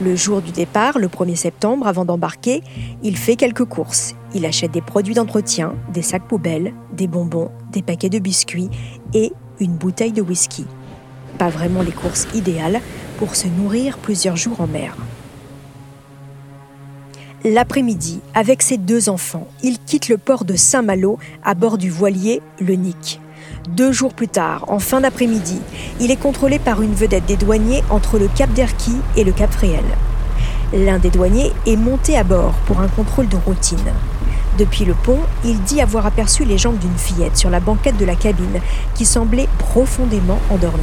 [0.02, 2.62] Le jour du départ, le 1er septembre, avant d'embarquer,
[3.02, 4.14] il fait quelques courses.
[4.34, 8.70] Il achète des produits d'entretien, des sacs poubelles, des bonbons, des paquets de biscuits
[9.12, 10.64] et une bouteille de whisky.
[11.36, 12.80] Pas vraiment les courses idéales
[13.18, 14.96] pour se nourrir plusieurs jours en mer.
[17.44, 22.40] L'après-midi, avec ses deux enfants, il quitte le port de Saint-Malo à bord du voilier
[22.58, 23.20] Le Nick.
[23.68, 25.60] Deux jours plus tard, en fin d'après-midi,
[26.00, 29.52] il est contrôlé par une vedette des douaniers entre le Cap d'Erquy et le Cap
[29.52, 29.84] Fréhel.
[30.72, 33.78] L'un des douaniers est monté à bord pour un contrôle de routine.
[34.58, 38.04] Depuis le pont, il dit avoir aperçu les jambes d'une fillette sur la banquette de
[38.04, 38.60] la cabine
[38.94, 40.82] qui semblait profondément endormie.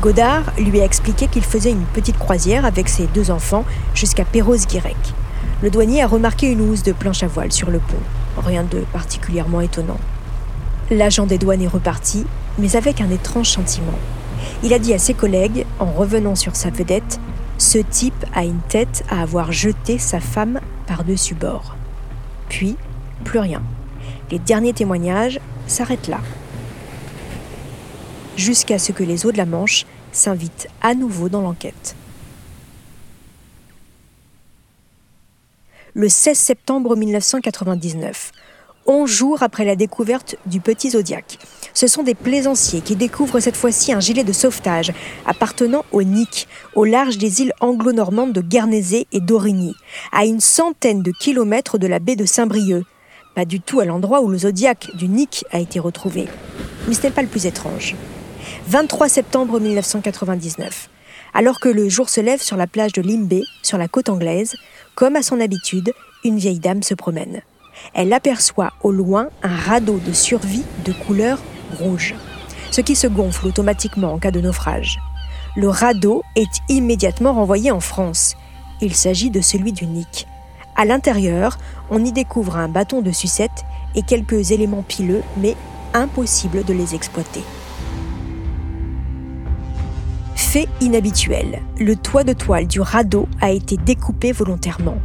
[0.00, 4.96] Godard lui a expliqué qu'il faisait une petite croisière avec ses deux enfants jusqu'à Perros-Guirec.
[5.62, 8.42] Le douanier a remarqué une housse de planche à voile sur le pont.
[8.44, 9.98] Rien de particulièrement étonnant.
[10.92, 12.26] L'agent des douanes est reparti,
[12.58, 13.98] mais avec un étrange sentiment.
[14.62, 17.18] Il a dit à ses collègues, en revenant sur sa vedette,
[17.56, 21.76] Ce type a une tête à avoir jeté sa femme par-dessus bord.
[22.50, 22.76] Puis,
[23.24, 23.62] plus rien.
[24.30, 26.20] Les derniers témoignages s'arrêtent là.
[28.36, 31.96] Jusqu'à ce que les eaux de la Manche s'invitent à nouveau dans l'enquête.
[35.94, 38.32] Le 16 septembre 1999,
[38.92, 41.38] 11 jours après la découverte du petit Zodiac.
[41.72, 44.92] Ce sont des plaisanciers qui découvrent cette fois-ci un gilet de sauvetage
[45.24, 49.74] appartenant au Nick, au large des îles anglo-normandes de Guernesey et d'Origny,
[50.12, 52.84] à une centaine de kilomètres de la baie de Saint-Brieuc.
[53.34, 56.28] Pas du tout à l'endroit où le Zodiac du Nick a été retrouvé.
[56.86, 57.96] Mais ce n'est pas le plus étrange.
[58.66, 60.90] 23 septembre 1999.
[61.32, 64.54] Alors que le jour se lève sur la plage de Limbé, sur la côte anglaise,
[64.94, 67.40] comme à son habitude, une vieille dame se promène
[67.94, 71.38] elle aperçoit au loin un radeau de survie de couleur
[71.78, 72.14] rouge,
[72.70, 75.00] ce qui se gonfle automatiquement en cas de naufrage.
[75.56, 78.36] Le radeau est immédiatement renvoyé en France.
[78.80, 80.26] Il s'agit de celui du Nick.
[80.76, 81.58] À l'intérieur,
[81.90, 83.64] on y découvre un bâton de sucette
[83.94, 85.54] et quelques éléments pileux, mais
[85.92, 87.42] impossible de les exploiter.
[90.34, 94.96] Fait inhabituel, le toit de toile du radeau a été découpé volontairement.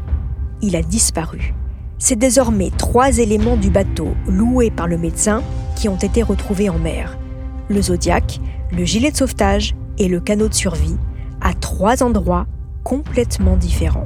[0.61, 1.53] Il a disparu.
[1.99, 5.41] C'est désormais trois éléments du bateau loués par le médecin
[5.75, 7.17] qui ont été retrouvés en mer.
[7.69, 8.39] Le Zodiac,
[8.71, 10.97] le gilet de sauvetage et le canot de survie,
[11.41, 12.45] à trois endroits
[12.83, 14.03] complètement différents.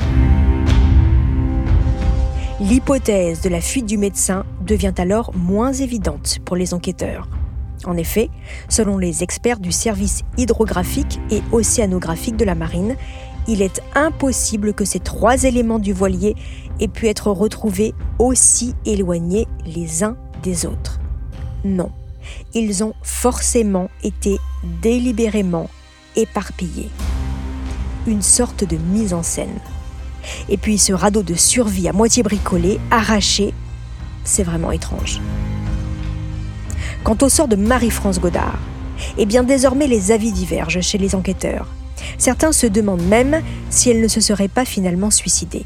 [2.61, 7.27] L'hypothèse de la fuite du médecin devient alors moins évidente pour les enquêteurs.
[7.85, 8.29] En effet,
[8.69, 12.95] selon les experts du service hydrographique et océanographique de la marine,
[13.47, 16.35] il est impossible que ces trois éléments du voilier
[16.81, 20.99] aient pu être retrouvés aussi éloignés les uns des autres.
[21.63, 21.91] Non,
[22.53, 24.37] ils ont forcément été
[24.81, 25.69] délibérément
[26.15, 26.89] éparpillés.
[28.07, 29.59] Une sorte de mise en scène.
[30.49, 33.53] Et puis ce radeau de survie à moitié bricolé, arraché,
[34.23, 35.21] c'est vraiment étrange.
[37.03, 38.59] Quant au sort de Marie-France Godard,
[39.17, 41.67] eh bien désormais les avis divergent chez les enquêteurs.
[42.17, 45.65] Certains se demandent même si elle ne se serait pas finalement suicidée.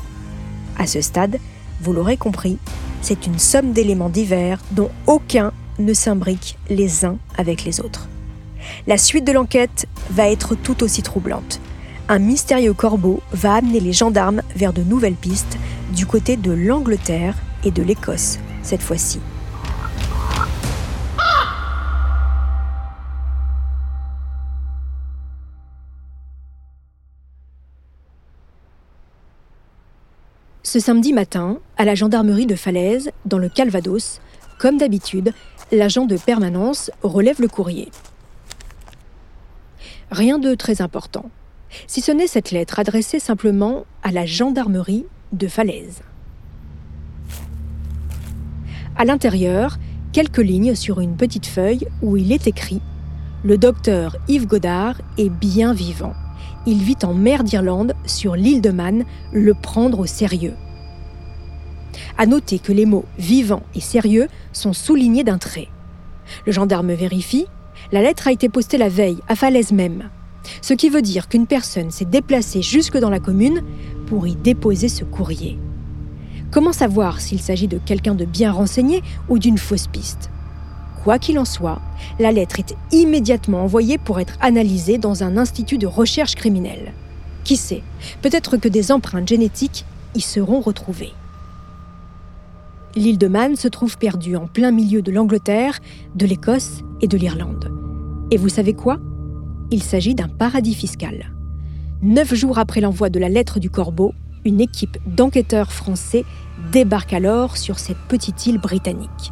[0.78, 1.40] À ce stade,
[1.82, 2.58] vous l'aurez compris,
[3.02, 8.08] c'est une somme d'éléments divers dont aucun ne s'imbrique les uns avec les autres.
[8.88, 11.60] La suite de l'enquête va être tout aussi troublante.
[12.08, 15.58] Un mystérieux corbeau va amener les gendarmes vers de nouvelles pistes
[15.96, 19.20] du côté de l'Angleterre et de l'Écosse, cette fois-ci.
[30.66, 34.20] Ce samedi matin, à la gendarmerie de Falaise, dans le Calvados,
[34.58, 35.32] comme d'habitude,
[35.72, 37.92] l'agent de permanence relève le courrier.
[40.10, 41.30] Rien de très important,
[41.86, 46.02] si ce n'est cette lettre adressée simplement à la gendarmerie de Falaise.
[48.98, 49.78] À l'intérieur,
[50.14, 52.82] quelques lignes sur une petite feuille où il est écrit
[53.44, 56.16] Le docteur Yves Godard est bien vivant.
[56.68, 60.54] Il vit en mer d'Irlande, sur l'île de Man, le prendre au sérieux.
[62.18, 65.68] À noter que les mots vivant et sérieux sont soulignés d'un trait.
[66.46, 67.46] Le gendarme vérifie.
[67.92, 70.10] La lettre a été postée la veille, à Falaise même.
[70.62, 73.62] Ce qui veut dire qu'une personne s'est déplacée jusque dans la commune
[74.08, 75.60] pour y déposer ce courrier.
[76.52, 80.30] Comment savoir s'il s'agit de quelqu'un de bien renseigné ou d'une fausse piste?
[81.06, 81.80] Quoi qu'il en soit,
[82.18, 86.94] la lettre est immédiatement envoyée pour être analysée dans un institut de recherche criminelle.
[87.44, 87.84] Qui sait,
[88.24, 91.14] peut-être que des empreintes génétiques y seront retrouvées.
[92.96, 95.78] L'île de Man se trouve perdue en plein milieu de l'Angleterre,
[96.16, 97.72] de l'Écosse et de l'Irlande.
[98.32, 98.98] Et vous savez quoi?
[99.70, 101.36] Il s'agit d'un paradis fiscal.
[102.02, 106.26] Neuf jours après l'envoi de la lettre du corbeau, une équipe d'enquêteurs français
[106.72, 109.32] débarque alors sur cette petite île britannique.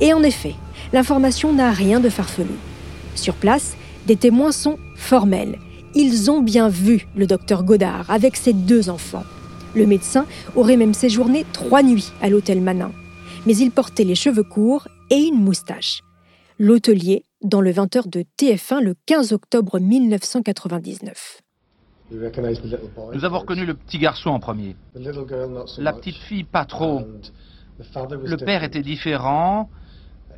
[0.00, 0.54] Et en effet,
[0.92, 2.54] l'information n'a rien de farfelu.
[3.14, 5.58] Sur place, des témoins sont formels.
[5.94, 9.24] Ils ont bien vu le docteur Godard avec ses deux enfants.
[9.74, 12.92] Le médecin aurait même séjourné trois nuits à l'hôtel Manin.
[13.46, 16.00] Mais il portait les cheveux courts et une moustache.
[16.58, 21.42] L'hôtelier, dans le 20h de TF1 le 15 octobre 1999.
[22.10, 24.74] Nous avons reconnu le petit garçon en premier.
[25.78, 27.02] La petite fille, pas trop.
[27.78, 29.68] Le père était différent.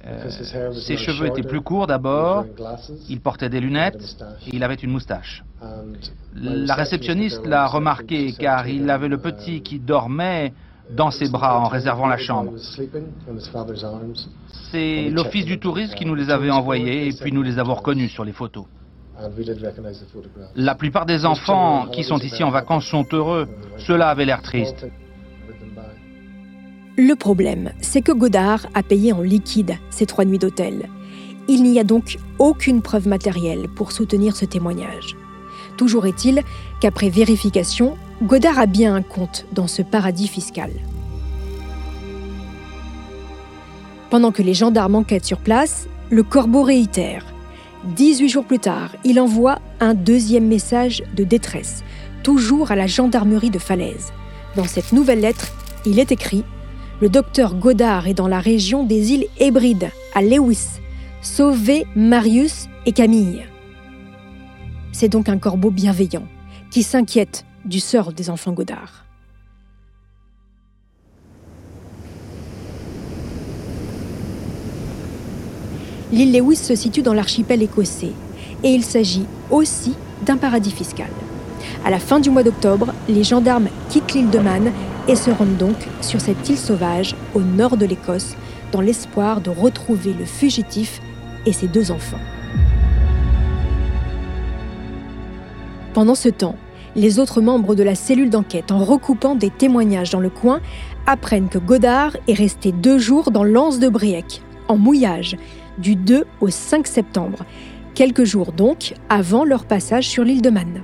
[0.07, 0.31] Euh,
[0.73, 2.47] ses cheveux étaient plus courts d'abord,
[3.09, 5.45] il portait des lunettes et il avait une moustache.
[6.35, 10.55] La réceptionniste l'a remarqué car il avait le petit qui dormait
[10.91, 12.53] dans ses bras en réservant la chambre.
[14.71, 18.11] C'est l'office du tourisme qui nous les avait envoyés et puis nous les avons reconnus
[18.11, 18.65] sur les photos.
[20.55, 23.49] La plupart des enfants qui sont ici en vacances sont heureux.
[23.77, 24.87] Cela avait l'air triste.
[27.03, 30.91] Le problème, c'est que Godard a payé en liquide ces trois nuits d'hôtel.
[31.49, 35.17] Il n'y a donc aucune preuve matérielle pour soutenir ce témoignage.
[35.79, 36.43] Toujours est-il
[36.79, 40.71] qu'après vérification, Godard a bien un compte dans ce paradis fiscal.
[44.11, 47.25] Pendant que les gendarmes enquêtent sur place, le corbeau réitère.
[47.97, 51.83] 18 jours plus tard, il envoie un deuxième message de détresse,
[52.23, 54.13] toujours à la gendarmerie de Falaise.
[54.55, 55.51] Dans cette nouvelle lettre,
[55.87, 56.45] il est écrit
[57.01, 60.81] Le docteur Godard est dans la région des îles Hébrides, à Lewis.
[61.23, 63.47] Sauvez Marius et Camille.
[64.93, 66.27] C'est donc un corbeau bienveillant
[66.71, 69.07] qui s'inquiète du sort des enfants Godard.
[76.13, 78.13] L'île Lewis se situe dans l'archipel écossais
[78.63, 79.95] et il s'agit aussi
[80.27, 81.09] d'un paradis fiscal.
[81.83, 84.71] À la fin du mois d'octobre, les gendarmes quittent l'île de Man
[85.09, 88.37] et se rendent donc sur cette île sauvage au nord de l'Écosse
[88.73, 91.01] dans l'espoir de retrouver le fugitif
[91.47, 92.21] et ses deux enfants.
[95.93, 96.57] Pendant ce temps,
[96.97, 100.61] les autres membres de la cellule d'enquête, en recoupant des témoignages dans le coin,
[101.07, 105.37] apprennent que Godard est resté deux jours dans l'anse de Briec, en mouillage,
[105.79, 107.45] du 2 au 5 septembre,
[107.95, 110.83] quelques jours donc avant leur passage sur l'île de Man.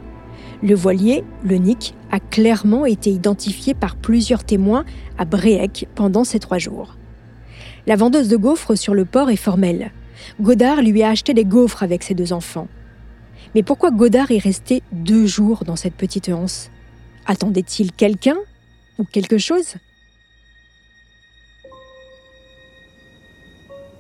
[0.63, 4.85] Le voilier, le Nick, a clairement été identifié par plusieurs témoins
[5.19, 6.97] à Bréhec pendant ces trois jours.
[7.87, 9.93] La vendeuse de gaufres sur le port est formelle.
[10.41, 12.69] Godard lui a acheté des gaufres avec ses deux enfants.
[13.55, 16.71] Mais pourquoi Godard est resté deux jours dans cette petite anse?
[17.27, 18.37] Attendait-il quelqu'un
[18.99, 19.77] ou quelque chose?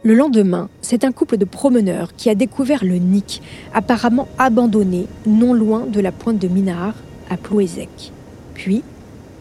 [0.06, 3.42] Le lendemain, c'est un couple de promeneurs qui a découvert le Nick,
[3.74, 6.94] apparemment abandonné, non loin de la pointe de Minard,
[7.28, 8.12] à Ploézec.
[8.54, 8.84] Puis,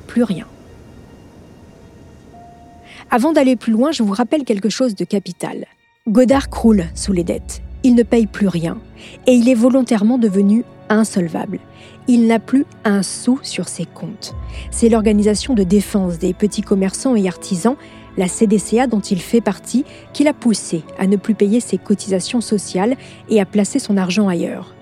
[0.08, 0.47] plus rien.
[3.12, 5.67] Avant d'aller plus loin, je vous rappelle quelque chose de capital.
[6.08, 7.62] Godard croule sous les dettes.
[7.84, 8.80] Il ne paye plus rien.
[9.28, 11.60] Et il est volontairement devenu insolvable.
[12.08, 14.34] Il n'a plus un sou sur ses comptes.
[14.71, 17.75] C'est l'organisation de défense des petits commerçants et artisans
[18.17, 22.41] la CDCA dont il fait partie, qui l'a poussé à ne plus payer ses cotisations
[22.41, 22.95] sociales
[23.30, 24.73] et à placer son argent ailleurs.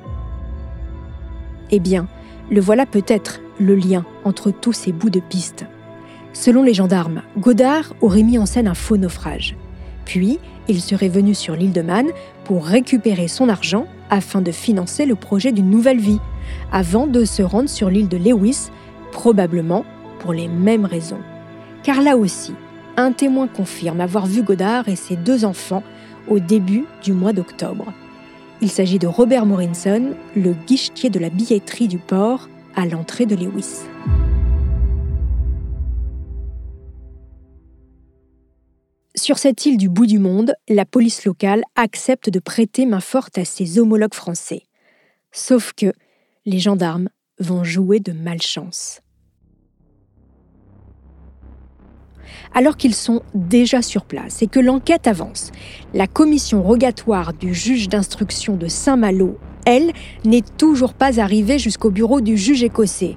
[1.72, 2.08] Eh bien,
[2.52, 5.66] le voilà peut-être le lien entre tous ces bouts de piste.
[6.34, 9.56] Selon les gendarmes, Godard aurait mis en scène un faux naufrage.
[10.06, 12.08] Puis, il serait venu sur l'île de Man
[12.46, 16.20] pour récupérer son argent afin de financer le projet d'une nouvelle vie,
[16.72, 18.70] avant de se rendre sur l'île de Lewis,
[19.12, 19.86] probablement
[20.20, 21.20] pour les mêmes raisons.
[21.84, 22.54] Car là aussi,
[22.98, 25.84] un témoin confirme avoir vu Godard et ses deux enfants
[26.28, 27.94] au début du mois d'octobre.
[28.62, 33.36] Il s'agit de Robert Morinson, le guichetier de la billetterie du port à l'entrée de
[33.36, 33.82] Lewis.
[39.16, 43.38] Sur cette île du bout du monde, la police locale accepte de prêter main forte
[43.38, 44.64] à ses homologues français.
[45.32, 45.94] Sauf que
[46.46, 49.03] les gendarmes vont jouer de malchance.
[52.54, 55.52] Alors qu'ils sont déjà sur place et que l'enquête avance.
[55.94, 59.92] La commission rogatoire du juge d'instruction de Saint-Malo, elle,
[60.26, 63.16] n'est toujours pas arrivée jusqu'au bureau du juge écossais.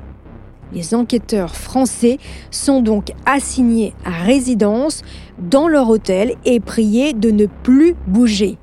[0.72, 2.18] Les enquêteurs français
[2.50, 5.02] sont donc assignés à résidence
[5.38, 8.58] dans leur hôtel et priés de ne plus bouger.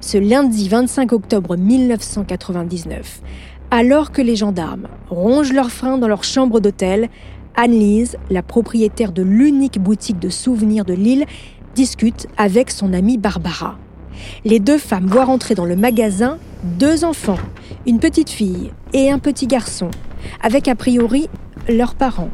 [0.00, 3.22] Ce lundi 25 octobre 1999,
[3.70, 7.08] alors que les gendarmes rongent leurs freins dans leur chambre d'hôtel,
[7.56, 11.24] Anne-Lise, la propriétaire de l'unique boutique de souvenirs de l'île,
[11.74, 13.78] discute avec son amie Barbara.
[14.44, 16.38] Les deux femmes voient rentrer dans le magasin
[16.78, 17.38] deux enfants,
[17.86, 19.90] une petite fille et un petit garçon,
[20.42, 21.28] avec a priori
[21.68, 22.30] leurs parents.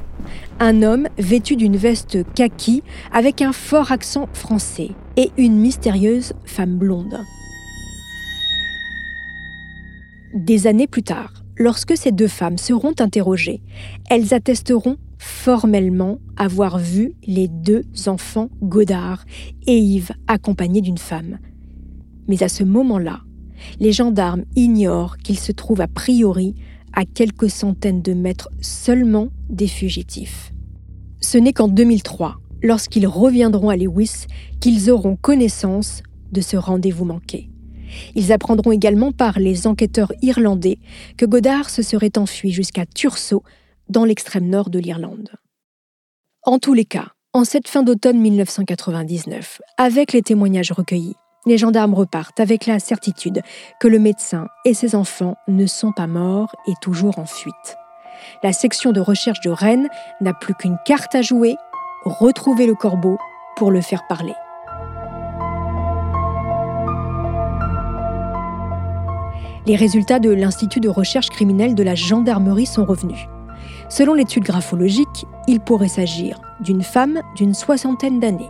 [0.60, 2.82] Un homme vêtu d'une veste kaki
[3.12, 7.18] avec un fort accent français et une mystérieuse femme blonde.
[10.34, 13.60] Des années plus tard, lorsque ces deux femmes seront interrogées,
[14.08, 19.24] elles attesteront formellement avoir vu les deux enfants Godard
[19.68, 21.38] et Yves accompagnés d'une femme.
[22.26, 23.20] Mais à ce moment-là,
[23.78, 26.56] les gendarmes ignorent qu'ils se trouvent a priori
[26.92, 30.52] à quelques centaines de mètres seulement des fugitifs.
[31.20, 34.26] Ce n'est qu'en 2003, lorsqu'ils reviendront à Lewis,
[34.60, 37.48] qu'ils auront connaissance de ce rendez-vous manqué.
[38.16, 40.78] Ils apprendront également par les enquêteurs irlandais
[41.16, 43.44] que Godard se serait enfui jusqu'à Tursault
[43.92, 45.30] dans l'extrême nord de l'Irlande.
[46.42, 51.14] En tous les cas, en cette fin d'automne 1999, avec les témoignages recueillis,
[51.46, 53.42] les gendarmes repartent avec la certitude
[53.80, 57.76] que le médecin et ses enfants ne sont pas morts et toujours en fuite.
[58.42, 59.88] La section de recherche de Rennes
[60.20, 61.56] n'a plus qu'une carte à jouer,
[62.04, 63.18] retrouver le corbeau
[63.56, 64.34] pour le faire parler.
[69.66, 73.28] Les résultats de l'Institut de recherche criminelle de la gendarmerie sont revenus.
[73.92, 78.48] Selon l'étude graphologique, il pourrait s'agir d'une femme d'une soixantaine d'années.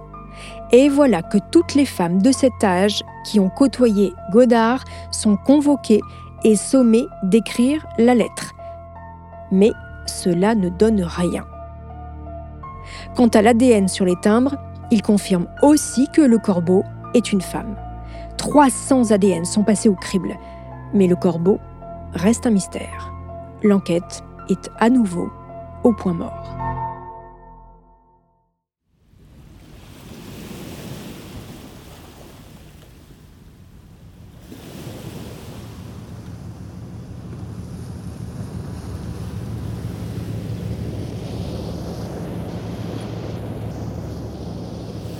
[0.70, 6.00] Et voilà que toutes les femmes de cet âge qui ont côtoyé Godard sont convoquées
[6.44, 8.52] et sommées d'écrire la lettre.
[9.50, 9.72] Mais
[10.06, 11.44] cela ne donne rien.
[13.16, 14.54] Quant à l'ADN sur les timbres,
[14.92, 16.84] il confirme aussi que le corbeau
[17.14, 17.74] est une femme.
[18.36, 20.36] 300 ADN sont passés au crible,
[20.94, 21.58] mais le corbeau
[22.14, 23.12] reste un mystère.
[23.64, 24.22] L'enquête
[24.78, 25.30] à nouveau
[25.84, 26.56] au point mort.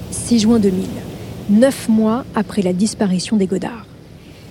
[0.11, 0.89] «6 juin 2000,
[1.51, 3.92] neuf mois après la disparition des Godards.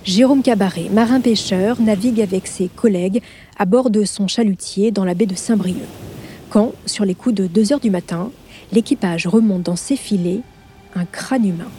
[0.04, 3.22] Jérôme Cabaret, marin-pêcheur, navigue avec ses collègues
[3.56, 5.86] à bord de son chalutier dans la baie de Saint-Brieuc.
[6.50, 8.32] Quand, sur les coups de 2 heures du matin,
[8.72, 10.40] l'équipage remonte dans ses filets
[10.96, 11.70] un crâne humain.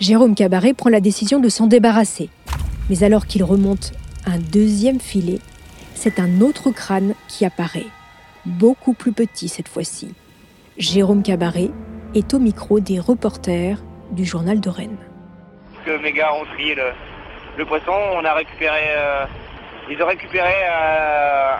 [0.00, 2.30] Jérôme Cabaret prend la décision de s'en débarrasser.
[2.88, 3.92] Mais alors qu'il remonte
[4.24, 5.40] un deuxième filet,
[5.94, 7.86] c'est un autre crâne qui apparaît,
[8.46, 10.08] beaucoup plus petit cette fois-ci.
[10.78, 11.70] Jérôme Cabaret
[12.14, 13.78] est au micro des reporters
[14.10, 14.96] du journal de Rennes.
[15.84, 16.74] Que mes gars ont trié
[17.56, 19.24] le, poisson, on a récupéré, euh,
[19.90, 21.52] ils ont récupéré euh,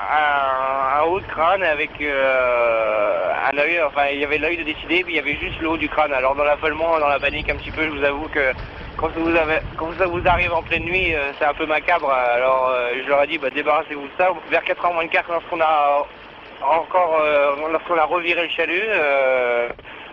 [0.98, 5.02] un, haut de crâne avec euh, un œil, enfin il y avait l'œil de décider,
[5.04, 6.12] puis il y avait juste le haut du crâne.
[6.12, 8.52] Alors dans l'affolement, dans la panique un petit peu, je vous avoue que
[8.96, 9.10] quand
[9.98, 12.10] ça vous arrive en pleine nuit, c'est un peu macabre.
[12.10, 14.28] Alors je leur ai dit, bah, débarrassez-vous de ça.
[14.50, 16.06] Vers 4h moins de quart, lorsqu'on a
[16.62, 17.22] encore,
[17.72, 18.82] lorsqu'on a reviré le chalut,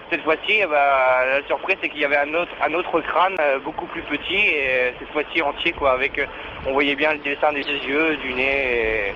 [0.10, 3.86] cette fois-ci, eh ben, la surprise, c'est qu'il y avait un autre, crâne euh, beaucoup
[3.88, 5.92] plus petit et euh, cette fois-ci entier, quoi.
[5.92, 6.26] Avec, euh,
[6.66, 9.14] on voyait bien le dessin des yeux, du nez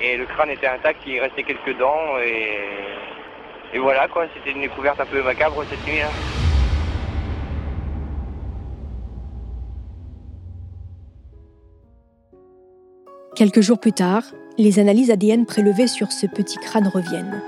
[0.00, 1.00] et, le crâne était intact.
[1.06, 4.26] Il restait quelques dents et, voilà, quoi.
[4.34, 6.00] C'était une découverte un peu macabre cette nuit.
[6.00, 6.08] Hein.
[13.36, 14.22] Quelques jours plus tard,
[14.58, 17.42] les analyses ADN prélevées sur ce petit crâne reviennent.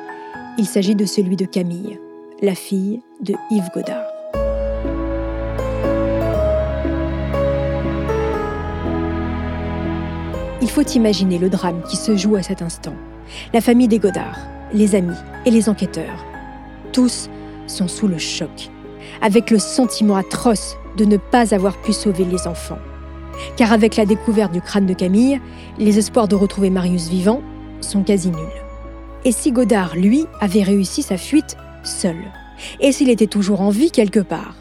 [0.58, 1.98] Il s'agit de celui de Camille
[2.42, 4.02] la fille de Yves Godard.
[10.60, 12.94] Il faut imaginer le drame qui se joue à cet instant.
[13.54, 14.38] La famille des Godard,
[14.72, 15.16] les amis
[15.46, 16.24] et les enquêteurs,
[16.92, 17.30] tous
[17.68, 18.70] sont sous le choc,
[19.20, 22.78] avec le sentiment atroce de ne pas avoir pu sauver les enfants.
[23.56, 25.40] Car avec la découverte du crâne de Camille,
[25.78, 27.40] les espoirs de retrouver Marius vivant
[27.80, 28.62] sont quasi nuls.
[29.24, 32.16] Et si Godard, lui, avait réussi sa fuite seul.
[32.80, 34.54] Et s'il était toujours en vie quelque part.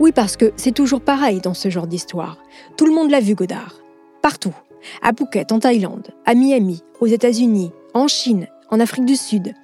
[0.00, 2.38] Oui, parce que c'est toujours pareil dans ce genre d'histoire.
[2.76, 3.76] Tout le monde l'a vu, Godard.
[4.22, 4.54] Partout.
[5.02, 9.54] À Phuket, en Thaïlande, à Miami, aux États-Unis, en Chine, en Afrique du Sud.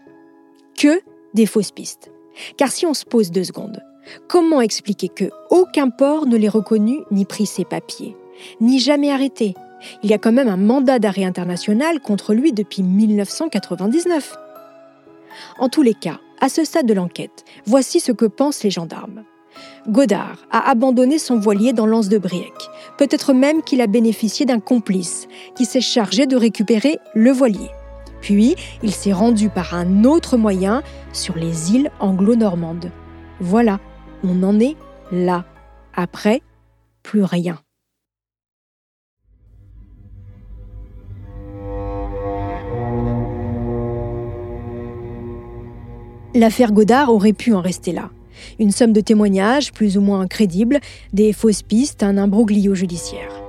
[0.77, 1.01] Que
[1.35, 2.11] des fausses pistes.
[2.57, 3.83] Car si on se pose deux secondes,
[4.29, 8.17] comment expliquer que aucun port ne l'ait reconnu ni pris ses papiers,
[8.61, 9.55] ni jamais arrêté?
[10.03, 14.37] Il y a quand même un mandat d'arrêt international contre lui depuis 1999.
[15.59, 19.25] En tous les cas, à ce stade de l'enquête, voici ce que pensent les gendarmes.
[19.89, 22.53] Godard a abandonné son voilier dans l'anse de Briec.
[22.99, 25.27] Peut-être même qu'il a bénéficié d'un complice
[25.57, 27.71] qui s'est chargé de récupérer le voilier.
[28.21, 30.83] Puis, il s'est rendu par un autre moyen
[31.15, 32.93] sur les îles anglo-normandes.
[33.41, 33.81] Voilà,
[34.23, 34.77] on en est
[35.13, 35.47] là.
[35.95, 36.43] Après,
[37.03, 37.64] plus rien.
[46.37, 48.11] L'affaire Godard aurait pu en rester là.
[48.59, 50.81] Une somme de témoignages plus ou moins crédibles,
[51.13, 53.41] des fausses pistes, un imbroglio judiciaire.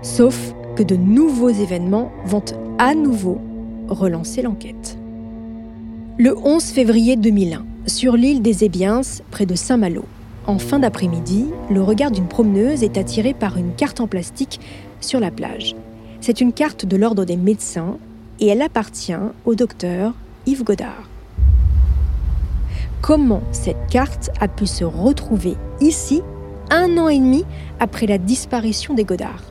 [0.00, 2.44] Sauf que de nouveaux événements vont
[2.78, 3.40] à nouveau
[3.88, 4.96] relancer l'enquête.
[6.18, 9.00] Le 11 février 2001, sur l'île des Ébiens,
[9.32, 10.04] près de Saint-Malo,
[10.46, 14.60] en fin d'après-midi, le regard d'une promeneuse est attiré par une carte en plastique
[15.00, 15.74] sur la plage.
[16.20, 17.98] C'est une carte de l'ordre des médecins
[18.38, 19.14] et elle appartient
[19.44, 20.14] au docteur
[20.46, 21.09] Yves Godard
[23.00, 26.22] comment cette carte a pu se retrouver ici
[26.70, 27.44] un an et demi
[27.78, 29.44] après la disparition des Godards.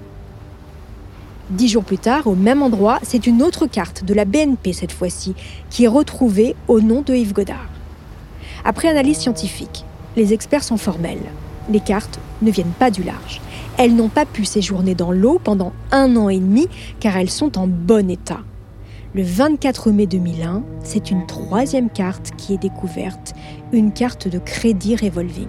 [1.49, 4.91] Dix jours plus tard, au même endroit, c'est une autre carte de la BNP cette
[4.91, 5.33] fois-ci
[5.69, 7.67] qui est retrouvée au nom de Yves Godard.
[8.63, 9.83] Après analyse scientifique,
[10.15, 11.17] les experts sont formels.
[11.71, 13.41] Les cartes ne viennent pas du large.
[13.77, 16.67] Elles n'ont pas pu séjourner dans l'eau pendant un an et demi
[16.99, 18.41] car elles sont en bon état.
[19.16, 23.34] Le 24 mai 2001, c'est une troisième carte qui est découverte,
[23.72, 25.47] une carte de crédit revolving.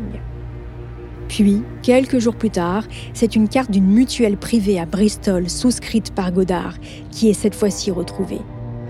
[1.29, 6.33] Puis, quelques jours plus tard, c'est une carte d'une mutuelle privée à Bristol souscrite par
[6.33, 6.77] Godard
[7.11, 8.41] qui est cette fois-ci retrouvée.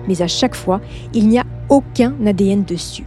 [0.06, 0.80] Mais à chaque fois,
[1.14, 3.04] il n'y a aucun ADN dessus.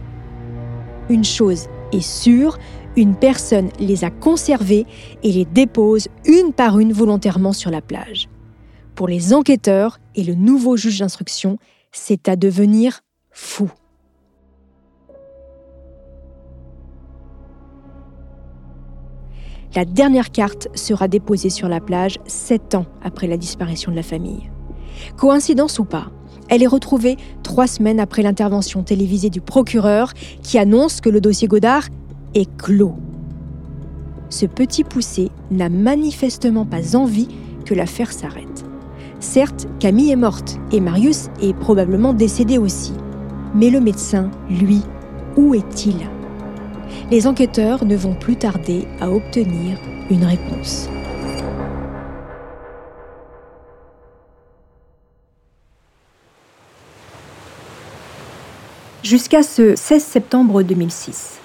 [1.08, 2.58] Une chose est sûre,
[2.94, 4.84] une personne les a conservées
[5.22, 8.28] et les dépose une par une volontairement sur la plage.
[8.94, 11.58] Pour les enquêteurs et le nouveau juge d'instruction,
[11.90, 13.68] c'est à devenir fou.
[19.74, 24.04] La dernière carte sera déposée sur la plage sept ans après la disparition de la
[24.04, 24.48] famille.
[25.16, 26.12] Coïncidence ou pas,
[26.48, 31.48] elle est retrouvée trois semaines après l'intervention télévisée du procureur qui annonce que le dossier
[31.48, 31.88] Godard
[32.34, 32.94] est clos.
[34.30, 37.28] Ce petit poussé n'a manifestement pas envie
[37.64, 38.64] que l'affaire s'arrête.
[39.24, 42.92] Certes, Camille est morte et Marius est probablement décédé aussi.
[43.54, 44.82] Mais le médecin, lui,
[45.34, 45.96] où est-il?
[47.10, 49.78] Les enquêteurs ne vont plus tarder à obtenir
[50.10, 50.88] une réponse.
[59.02, 61.40] Jusqu'à ce 16 septembre 2006.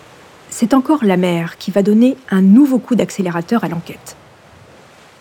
[0.50, 4.18] c'est encore la mer qui va donner un nouveau coup d'accélérateur à l'enquête.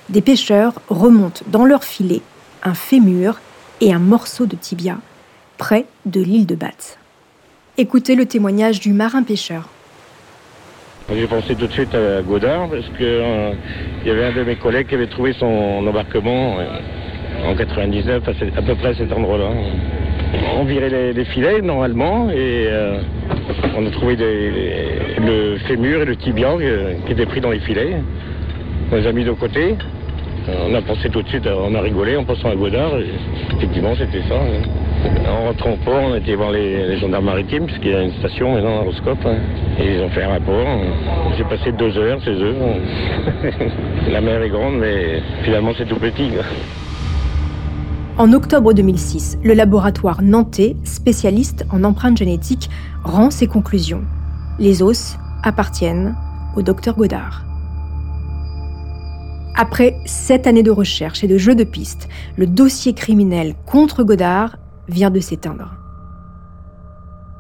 [0.09, 2.21] Des pêcheurs remontent dans leur filet
[2.63, 3.41] un fémur
[3.81, 4.99] et un morceau de tibia
[5.57, 6.99] près de l'île de Batz.
[7.77, 9.69] Écoutez le témoignage du marin pêcheur.
[11.15, 13.53] J'ai pensé tout de suite à Godard parce qu'il euh,
[14.05, 15.47] y avait un de mes collègues qui avait trouvé son
[15.87, 19.49] embarquement euh, en 99 à, peu près à cet endroit-là.
[20.57, 23.01] On virait les, filets normalement et euh,
[23.75, 26.55] on a trouvé le fémur et le tibia
[27.07, 28.03] qui étaient pris dans les filets.
[28.93, 29.77] On les a mis de côté.
[30.49, 32.93] On a pensé tout de suite, on a rigolé en pensant à Godard.
[33.57, 34.37] effectivement, c'était ça.
[34.37, 34.63] Hein.
[35.29, 38.55] En rentrant au port, on été voir les, gendarmes maritimes, puisqu'il y a une station
[38.55, 39.19] maintenant à Roscope.
[39.27, 39.37] Hein.
[39.79, 40.67] Et ils ont fait un rapport.
[41.37, 42.55] J'ai passé deux heures chez eux.
[44.11, 46.31] La mer est grande, mais finalement, c'est tout petit.
[48.17, 52.69] En octobre 2006, le laboratoire nantais, spécialiste en empreintes génétiques,
[53.05, 54.03] rend ses conclusions.
[54.59, 56.17] Les os appartiennent
[56.57, 57.48] au docteur Godard.
[59.61, 64.57] Après sept années de recherche et de jeux de pistes, le dossier criminel contre Godard
[64.89, 65.75] vient de s'éteindre.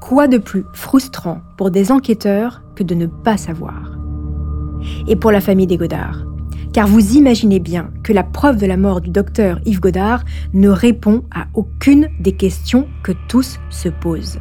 [0.00, 3.96] Quoi de plus frustrant pour des enquêteurs que de ne pas savoir?
[5.06, 6.24] Et pour la famille des Godard
[6.72, 10.68] car vous imaginez bien que la preuve de la mort du docteur Yves Godard ne
[10.68, 14.38] répond à aucune des questions que tous se posent.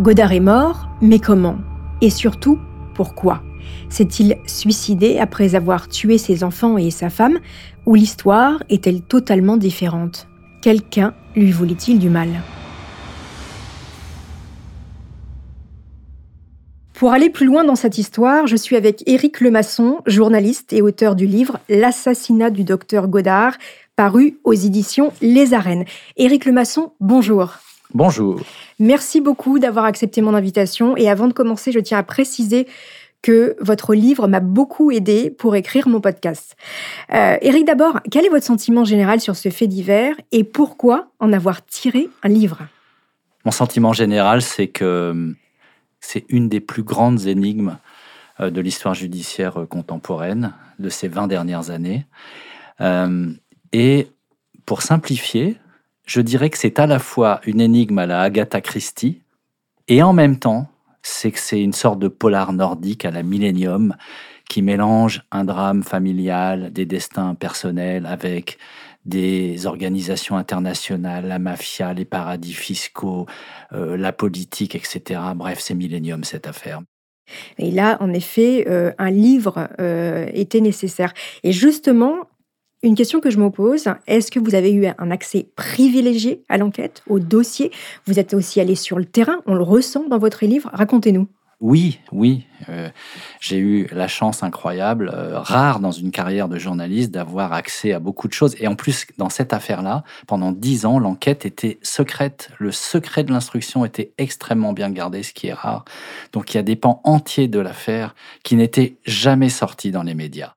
[0.00, 1.58] Godard est mort, mais comment?
[2.00, 2.58] Et surtout,
[2.94, 3.42] pourquoi?
[3.88, 7.38] S'est-il suicidé après avoir tué ses enfants et sa femme
[7.86, 10.28] Ou l'histoire est-elle totalement différente?
[10.62, 12.28] Quelqu'un lui voulait-il du mal?
[17.00, 21.16] Pour aller plus loin dans cette histoire, je suis avec Éric Lemasson, journaliste et auteur
[21.16, 23.54] du livre L'assassinat du docteur Godard,
[23.96, 25.86] paru aux éditions Les Arènes.
[26.18, 27.54] Éric Lemasson, bonjour.
[27.94, 28.40] Bonjour.
[28.78, 30.94] Merci beaucoup d'avoir accepté mon invitation.
[30.96, 32.68] Et avant de commencer, je tiens à préciser
[33.22, 36.56] que votre livre m'a beaucoup aidé pour écrire mon podcast.
[37.12, 41.32] Euh, Éric, d'abord, quel est votre sentiment général sur ce fait divers et pourquoi en
[41.32, 42.58] avoir tiré un livre?
[43.44, 45.34] Mon sentiment général, c'est que
[46.00, 47.76] c'est une des plus grandes énigmes
[48.40, 52.06] euh, de l'histoire judiciaire euh, contemporaine de ces 20 dernières années.
[52.80, 53.32] Euh,
[53.72, 54.08] et
[54.66, 55.58] pour simplifier,
[56.06, 59.20] je dirais que c'est à la fois une énigme à la Agatha Christie
[59.88, 60.68] et en même temps,
[61.02, 63.94] c'est que c'est une sorte de polar nordique à la Millennium
[64.48, 68.58] qui mélange un drame familial, des destins personnels avec
[69.06, 73.26] des organisations internationales, la mafia, les paradis fiscaux,
[73.72, 75.20] euh, la politique, etc.
[75.34, 76.80] Bref, c'est millénium cette affaire.
[77.58, 81.14] Et là, en effet, euh, un livre euh, était nécessaire.
[81.44, 82.26] Et justement,
[82.82, 86.56] une question que je me pose, est-ce que vous avez eu un accès privilégié à
[86.58, 87.70] l'enquête, au dossier?
[88.06, 90.70] Vous êtes aussi allé sur le terrain, on le ressent dans votre livre.
[90.72, 91.28] Racontez-nous.
[91.60, 92.46] Oui, oui.
[92.70, 92.88] Euh,
[93.38, 97.98] j'ai eu la chance incroyable, euh, rare dans une carrière de journaliste, d'avoir accès à
[97.98, 98.56] beaucoup de choses.
[98.58, 102.48] Et en plus, dans cette affaire-là, pendant dix ans, l'enquête était secrète.
[102.58, 105.84] Le secret de l'instruction était extrêmement bien gardé, ce qui est rare.
[106.32, 110.14] Donc il y a des pans entiers de l'affaire qui n'étaient jamais sortis dans les
[110.14, 110.54] médias.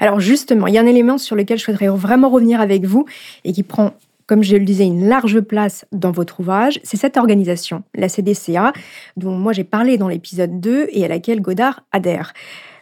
[0.00, 3.06] Alors justement, il y a un élément sur lequel je voudrais vraiment revenir avec vous
[3.44, 3.92] et qui prend
[4.26, 8.72] comme je le disais, une large place dans votre ouvrage, c'est cette organisation, la CDCA,
[9.16, 12.32] dont moi j'ai parlé dans l'épisode 2 et à laquelle Godard adhère.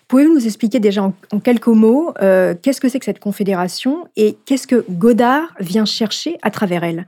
[0.09, 4.37] Pouvez-vous nous expliquer déjà en, quelques mots euh, qu'est-ce que c'est que cette confédération et
[4.45, 7.07] qu'est-ce que Godard vient chercher à travers elle?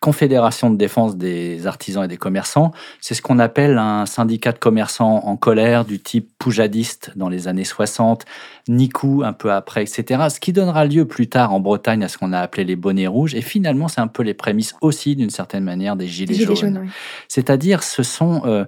[0.00, 4.58] Confédération de défense des artisans et des commerçants, c'est ce qu'on appelle un syndicat de
[4.58, 8.24] commerçants en colère du type poujadiste dans les années 60,
[8.68, 10.26] Nikou un peu après, etc.
[10.28, 13.06] Ce qui donnera lieu plus tard en Bretagne à ce qu'on a appelé les bonnets
[13.06, 13.34] rouges.
[13.34, 16.88] Et finalement, c'est un peu les prémices aussi, d'une certaine manière, des gilets, jaunes.
[17.28, 18.42] C'est-à-dire, ce sont...
[18.44, 18.64] Euh,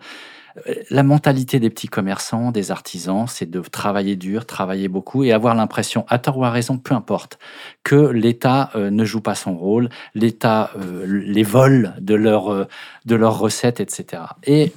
[0.91, 5.55] la mentalité des petits commerçants, des artisans, c'est de travailler dur, travailler beaucoup et avoir
[5.55, 7.39] l'impression, à tort ou à raison, peu importe,
[7.85, 12.65] que l'État euh, ne joue pas son rôle, l'État euh, les vole de, euh,
[13.07, 14.23] de leurs recettes, etc.
[14.45, 14.73] Et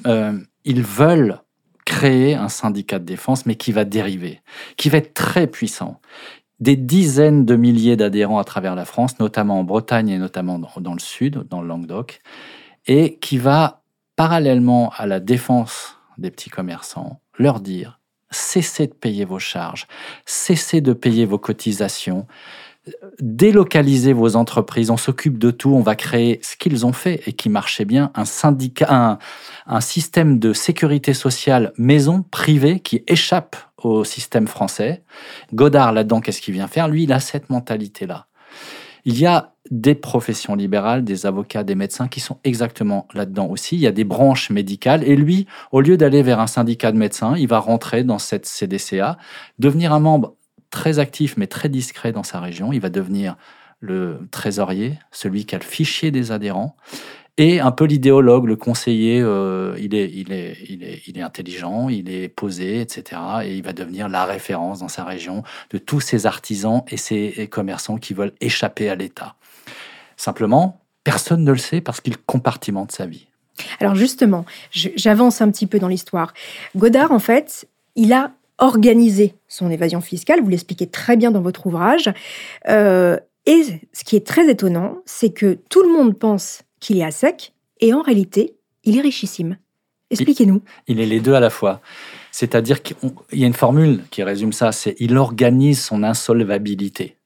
[0.64, 1.40] ils veulent
[1.86, 4.42] créer un syndicat de défense, mais qui va dériver,
[4.78, 6.00] qui va être très puissant.
[6.60, 10.94] Des dizaines de milliers d'adhérents à travers la France, notamment en Bretagne et notamment dans
[10.94, 12.22] le sud, dans le Languedoc,
[12.88, 13.81] et qui va
[14.22, 18.00] parallèlement à la défense des petits commerçants, leur dire
[18.30, 19.88] cessez de payer vos charges,
[20.28, 22.28] cessez de payer vos cotisations,
[23.20, 27.34] délocalisez vos entreprises, on s'occupe de tout, on va créer ce qu'ils ont fait et
[27.34, 29.18] qui marchait bien, un syndicat,
[29.66, 35.04] un, système de sécurité sociale maison privée qui échappe au système français.
[35.52, 36.88] Godard là-dedans, qu'est-ce qu'il vient faire?
[36.88, 38.28] Lui, il a cette mentalité-là.
[39.04, 43.78] Il y a des professions libérales, des avocats, des médecins qui sont exactement là-dedans aussi.
[43.78, 46.98] Il y a des branches médicales et lui, au lieu d'aller vers un syndicat de
[46.98, 49.18] médecins, il va rentrer dans cette CDCA,
[49.60, 50.36] devenir un membre
[50.72, 52.74] très actif mais très discret dans sa région.
[52.74, 53.38] Il va devenir
[53.80, 56.76] le trésorier, celui qui a le fichier des adhérents,
[57.38, 59.22] et un peu l'idéologue, le conseiller.
[59.22, 63.22] Euh, il, est, il, est, il, est, il est intelligent, il est posé, etc.
[63.46, 67.48] Et il va devenir la référence dans sa région de tous ces artisans et ces
[67.50, 69.36] commerçants qui veulent échapper à l'État.
[70.22, 73.26] Simplement, personne ne le sait parce qu'il compartimente sa vie.
[73.80, 76.36] Alors justement, j'avance un petit peu dans l'histoire.
[76.76, 81.66] Godard, en fait, il a organisé son évasion fiscale, vous l'expliquez très bien dans votre
[81.66, 82.14] ouvrage.
[82.70, 83.18] Euh,
[83.48, 83.64] et
[83.94, 87.54] ce qui est très étonnant, c'est que tout le monde pense qu'il est à sec,
[87.80, 88.54] et en réalité,
[88.84, 89.58] il est richissime.
[90.12, 90.62] Expliquez-nous.
[90.86, 91.82] Il, est les deux à la fois.
[92.32, 92.96] C'est-à-dire qu'il
[93.34, 97.18] y a une formule qui résume ça, c'est il organise son insolvabilité.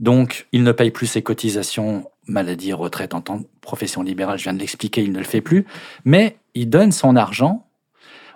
[0.00, 4.44] Donc, il ne paye plus ses cotisations maladie, retraite en tant que profession libérale, je
[4.44, 5.66] viens de l'expliquer, il ne le fait plus,
[6.04, 7.66] mais il donne son argent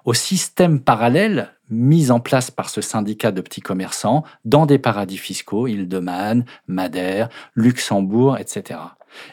[0.05, 5.17] au système parallèle mis en place par ce syndicat de petits commerçants dans des paradis
[5.17, 8.81] fiscaux, Île-de-Man, Madère, Luxembourg, etc.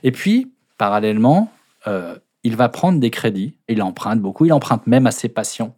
[0.03, 1.51] Et puis, parallèlement,
[1.87, 5.75] euh, il va prendre des crédits, il emprunte beaucoup, il emprunte même à ses patients.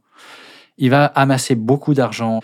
[0.77, 2.41] Il va amasser beaucoup d'argent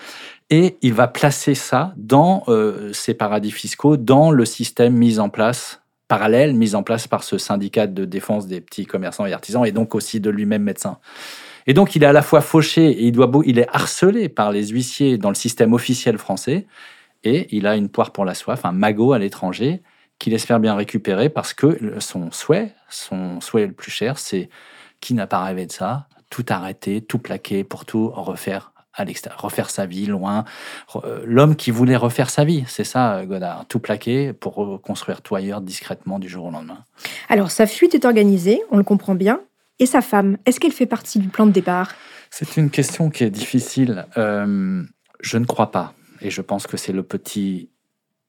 [0.50, 5.30] et il va placer ça dans euh, ces paradis fiscaux, dans le système mis en
[5.30, 9.66] place parallèle, mis en place par ce syndicat de défense des petits commerçants et artisans,
[9.66, 11.00] et donc aussi de lui-même médecin.
[11.66, 14.52] Et donc, il est à la fois fauché et il, doit, il est harcelé par
[14.52, 16.66] les huissiers dans le système officiel français.
[17.24, 19.82] Et il a une poire pour la soif, un magot à l'étranger
[20.20, 24.50] qu'il espère bien récupérer parce que son souhait, son souhait le plus cher, c'est
[25.02, 26.08] qui n'a pas rêvé de ça?
[26.30, 30.44] Tout arrêter, tout plaquer pour tout refaire à l'extérieur, refaire sa vie loin.
[30.96, 33.66] Euh, l'homme qui voulait refaire sa vie, c'est ça, Godard.
[33.68, 36.84] Tout plaquer pour reconstruire tout ailleurs discrètement du jour au lendemain.
[37.30, 39.40] Alors, sa fuite est organisée, on le comprend bien.
[39.80, 41.94] Et sa femme, est-ce qu'elle fait partie du plan de départ?
[42.32, 44.06] C'est une question qui est difficile.
[44.18, 44.84] Euh,
[45.22, 45.94] je ne crois pas.
[46.22, 47.70] Et je pense que c'est le petit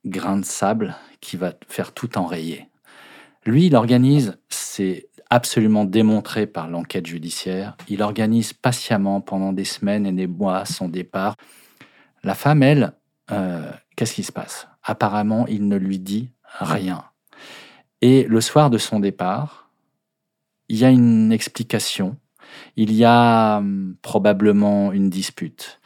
[0.05, 2.69] grain de sable qui va faire tout enrayer.
[3.45, 10.07] Lui, il organise, c'est absolument démontré par l'enquête judiciaire, il organise patiemment pendant des semaines
[10.07, 11.37] et des mois son départ.
[12.23, 12.93] La femme, elle,
[13.31, 14.69] euh, qu'est-ce qui se passe?
[14.83, 17.05] Apparemment, il ne lui dit rien.
[18.01, 19.71] Et le soir de son départ,
[20.69, 22.17] il y a une explication,
[22.77, 25.81] il y a hum, probablement une dispute.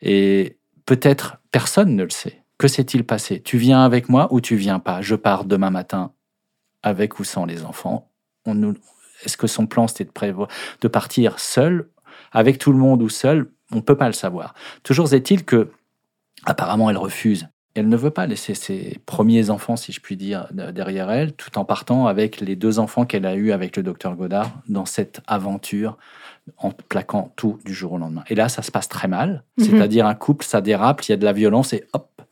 [0.00, 2.42] Et peut-être personne ne le sait.
[2.58, 3.42] Que s'est-il passé?
[3.42, 5.02] Tu viens avec moi ou tu viens pas?
[5.02, 6.12] Je pars demain matin
[6.82, 8.10] avec ou sans les enfants.
[9.24, 10.46] Est-ce que son plan c'était de,
[10.80, 11.88] de partir seul,
[12.32, 13.50] avec tout le monde ou seul?
[13.72, 14.54] On ne peut pas le savoir.
[14.82, 15.70] Toujours est-il que,
[16.44, 20.48] apparemment, elle refuse elle ne veut pas laisser ses premiers enfants, si je puis dire,
[20.50, 24.16] derrière elle, tout en partant avec les deux enfants qu'elle a eus avec le docteur
[24.16, 25.98] Godard dans cette aventure,
[26.58, 28.24] en plaquant tout du jour au lendemain.
[28.28, 29.64] Et là, ça se passe très mal, mhm.
[29.64, 32.22] c'est-à-dire un couple, ça dérape, il y a de la violence et hop,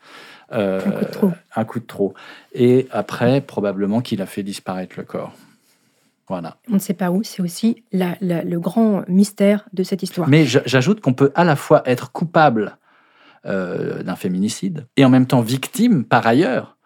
[0.52, 1.32] euh, un, coup de trop.
[1.56, 2.14] un coup de trop.
[2.54, 5.32] Et après, probablement qu'il a fait disparaître le corps.
[6.28, 6.56] Voilà.
[6.70, 10.28] On ne sait pas où, c'est aussi le grand mystère de cette histoire.
[10.28, 12.78] Mais j'ajoute qu'on peut à la fois être coupable
[13.46, 16.78] euh, d'un féminicide, et en même temps victime, par ailleurs,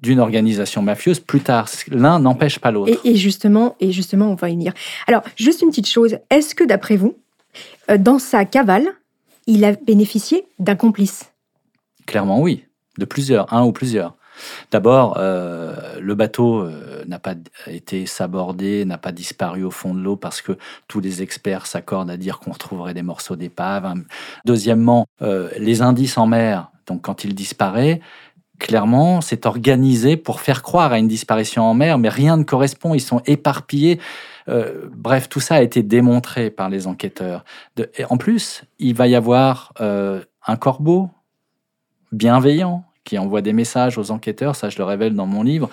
[0.00, 1.68] d'une organisation mafieuse plus tard.
[1.88, 2.98] L'un n'empêche pas l'autre.
[3.04, 4.72] Et, justement, et justement, on va y venir.
[5.06, 6.16] Alors, juste une petite chose.
[6.30, 7.18] Est-ce que, d'après vous,
[7.90, 8.86] euh, dans sa cavale,
[9.46, 11.32] il a bénéficié d'un complice?
[12.06, 12.64] Clairement, oui.
[12.98, 14.16] De plusieurs, un ou plusieurs.
[14.70, 17.34] D'abord, euh, le bateau euh, n'a pas
[17.66, 20.56] été sabordé, n'a pas disparu au fond de l'eau parce que
[20.88, 23.94] tous les experts s'accordent à dire qu'on retrouverait des morceaux d'épave.
[24.44, 28.00] Deuxièmement, euh, les indices en mer, donc quand il disparaît,
[28.58, 32.94] clairement, c'est organisé pour faire croire à une disparition en mer, mais rien ne correspond,
[32.94, 33.98] ils sont éparpillés.
[34.92, 37.44] bref, tout ça a été démontré par les enquêteurs.
[38.08, 41.08] en plus, il va y avoir un corbeau
[42.12, 45.68] bienveillant qui envoie des messages aux enquêteurs, ça je le révèle dans mon livre,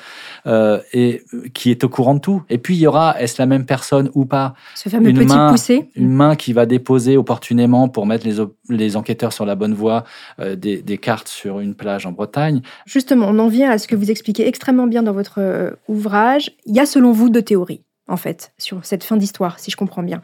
[0.48, 1.22] euh, et
[1.54, 2.42] qui est au courant de tout.
[2.50, 5.28] Et puis il y aura, est-ce la même personne ou pas Ce fameux une petit
[5.28, 9.54] main, poussé Une main qui va déposer opportunément pour mettre les, les enquêteurs sur la
[9.54, 10.04] bonne voie
[10.40, 12.64] euh, des, des, cartes sur une plage en Bretagne.
[12.88, 16.50] Justement, on en vient à ce que vous expliquez extrêmement bien dans votre euh, ouvrage.
[16.66, 19.78] Il y a selon vous deux théories, en fait, sur cette fin d'histoire, si je
[19.78, 20.24] comprends bien.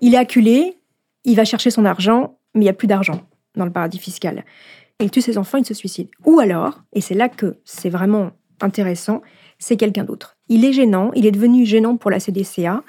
[0.00, 0.76] Il est acculé,
[1.24, 3.22] il va chercher son argent, mais il n'y a plus d'argent
[3.56, 4.44] dans le paradis fiscal
[5.02, 6.08] il tue ses enfants, il se suicide.
[6.24, 9.22] Ou alors, et c'est là que c'est vraiment intéressant,
[9.58, 10.36] c'est quelqu'un d'autre.
[10.48, 12.82] Il est gênant, il est devenu gênant pour la CDCA,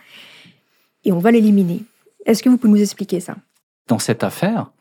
[1.03, 1.83] et on va l'éliminer.
[2.25, 3.35] Est-ce que vous pouvez nous expliquer ça?
[3.87, 4.71] Dans cette affaire,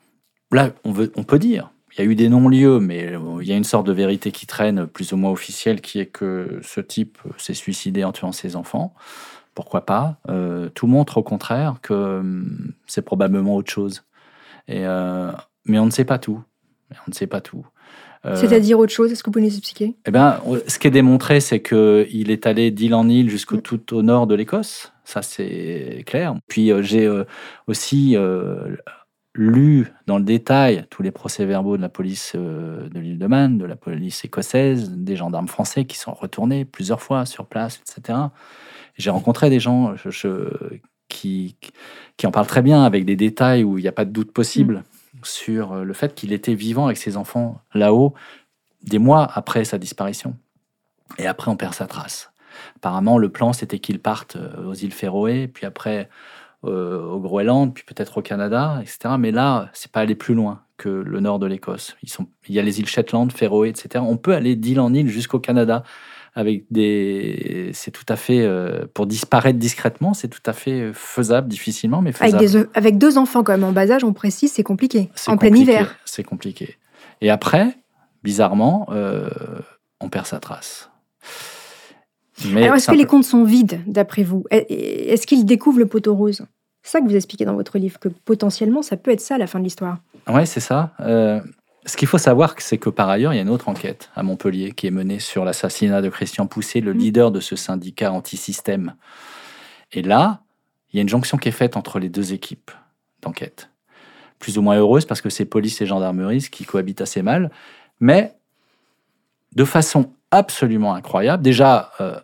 [0.53, 3.65] là, on, peut dire il y a eu des non-lieux, mais il y a une
[3.65, 7.55] sorte de vérité qui traîne, plus ou moins officielle, qui est que ce type s'est
[7.55, 8.95] suicidé en tuant ses enfants.
[9.55, 10.21] Pourquoi pas?
[10.75, 14.05] Tout montre au contraire que hum, c'est probablement autre chose.
[14.69, 14.85] Et,
[15.65, 16.43] mais on ne sait pas tout.
[17.07, 17.67] On ne sait pas tout.
[18.25, 19.97] Euh, C'est-à-dire autre chose Est-ce que vous pouvez nous expliquer?
[20.07, 23.63] Eh ben, ce qui est démontré, c'est qu'il est allé d'île en île jusqu'au mm.
[23.63, 24.93] tout au nord de l'Écosse.
[25.05, 26.35] Ça, c'est clair.
[26.47, 27.25] Puis euh, j'ai euh,
[27.67, 28.17] aussi
[29.35, 33.65] lu dans le détail tous les procès-verbaux de la police de l'île de Man, de
[33.65, 38.19] la police écossaise, des gendarmes français qui sont retournés plusieurs fois sur place, etc.
[38.99, 39.95] J'ai rencontré des gens
[41.09, 41.57] qui,
[42.19, 44.33] qui en parlent très bien avec des détails où il n'y a pas de doute
[44.33, 44.75] possible.
[44.75, 44.92] Mm
[45.25, 48.15] sur euh, le fait qu'il était vivant avec ses enfants là-haut
[48.83, 50.37] des mois après sa disparition.
[51.19, 52.33] Et après, on perd sa trace.
[52.77, 56.09] Apparemment, le plan, c'était qu'il parte euh, aux îles Féroé, puis après
[56.65, 59.15] euh, au Groenland, puis peut-être au Canada, etc.
[59.19, 61.97] Mais là, c'est pas aller plus loin que le nord de l'Écosse.
[62.49, 64.05] Il y a les îles Shetland, Féroé, etc.
[64.07, 65.85] On peut aller d'île en île jusqu'au Canada
[66.35, 67.71] avec des.
[67.75, 68.41] C'est tout à fait.
[68.41, 72.69] Euh, pour disparaître discrètement, c'est tout à fait faisable, difficilement, mais faisable.
[72.75, 75.11] Avec, deux enfants, quand même, en bas âge, on précise, c'est compliqué.
[75.27, 75.97] En plein hiver.
[76.05, 76.77] C'est compliqué.
[77.21, 77.77] Et après,
[78.23, 79.29] bizarrement, euh,
[80.01, 80.91] on perd sa trace.
[82.47, 84.45] Mais Alors, est-ce que les comptes sont vides, d'après vous?
[84.51, 86.45] Est-ce qu'il découvre le poteau rose?
[86.83, 89.39] C'est ça que vous expliquez dans votre livre, que potentiellement, ça peut être ça à
[89.39, 89.99] la fin de l'histoire.
[90.29, 90.93] Oui, c'est ça.
[91.01, 91.41] Euh,
[91.85, 94.23] ce qu'il faut savoir, c'est que par ailleurs, il y a une autre enquête à
[94.23, 96.99] Montpellier qui est menée sur l'assassinat de Christian Poussé, le mmh.
[96.99, 98.95] leader de ce syndicat anti-système.
[99.93, 100.43] Et là,
[100.93, 102.71] il y a une jonction qui est faite entre les deux équipes
[103.21, 103.71] d'enquête.
[104.39, 107.51] Plus ou moins heureuse parce que c'est police et gendarmerie qui cohabitent assez mal,
[108.01, 108.35] mais
[109.55, 111.43] de façon absolument incroyable.
[111.43, 112.19] Déjà, euh,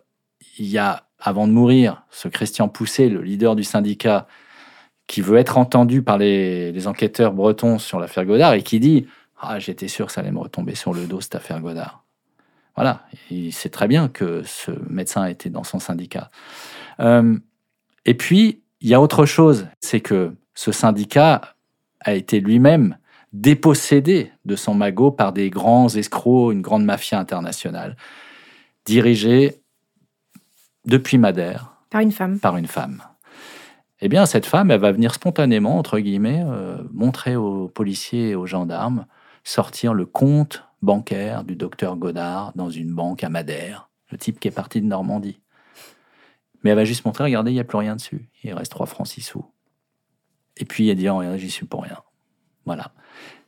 [0.57, 4.27] il y a, avant de mourir, ce Christian Poussé, le leader du syndicat,
[5.07, 9.07] qui veut être entendu par les, les enquêteurs bretons sur l'affaire Godard et qui dit
[9.39, 12.03] ah, j'étais sûr que ça allait me retomber sur le dos, cette affaire Godard.
[12.75, 16.29] Voilà, il sait très bien que ce médecin était dans son syndicat.
[16.99, 17.37] Euh,
[18.05, 21.55] et puis, il y a autre chose, c'est que ce syndicat
[22.01, 22.97] a été lui-même
[23.33, 27.95] dépossédé de son magot par des grands escrocs, une grande mafia internationale,
[28.85, 29.61] dirigée
[30.85, 31.73] depuis Madère.
[31.89, 32.39] Par une femme.
[32.39, 33.03] Par une femme.
[34.01, 38.35] Eh bien, cette femme, elle va venir spontanément, entre guillemets, euh, montrer aux policiers et
[38.35, 39.05] aux gendarmes
[39.43, 44.47] sortir le compte bancaire du docteur Godard dans une banque à Madère, le type qui
[44.47, 45.41] est parti de Normandie.
[46.63, 48.29] Mais elle va juste montrer, regardez, il n'y a plus rien dessus.
[48.43, 49.45] Il reste 3 francs 6 sous.
[50.57, 51.97] Et puis elle dit, oh, j'y suis pour rien.
[52.65, 52.91] Voilà.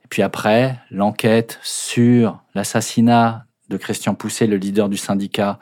[0.03, 5.59] Et puis après, l'enquête sur l'assassinat de Christian Pousset, le leader du syndicat,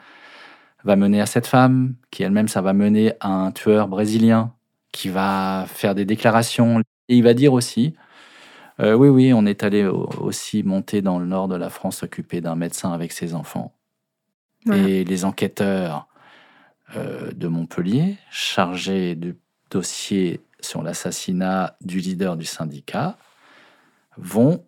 [0.84, 4.54] va mener à cette femme, qui elle-même, ça va mener à un tueur brésilien
[4.92, 6.80] qui va faire des déclarations.
[7.08, 7.94] Et il va dire aussi,
[8.80, 12.40] euh, oui, oui, on est allé aussi monter dans le nord de la France s'occuper
[12.40, 13.74] d'un médecin avec ses enfants.
[14.72, 16.06] Et les enquêteurs
[16.96, 19.36] euh, de Montpellier, chargés du
[19.70, 23.16] dossier sur l'assassinat du leader du syndicat,
[24.16, 24.64] vont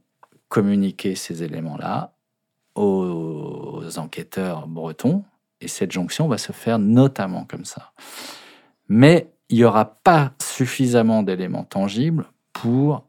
[0.49, 2.15] communiquer ces éléments-là
[2.75, 5.25] aux enquêteurs bretons.
[5.61, 7.93] Et cette jonction va se faire notamment comme ça.
[8.89, 13.07] Mais il n'y aura pas suffisamment d'éléments tangibles pour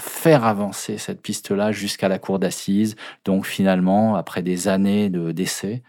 [0.00, 2.96] faire avancer cette piste-là jusqu'à la cour d'assises.
[3.24, 5.82] Donc finalement, après des années de décès,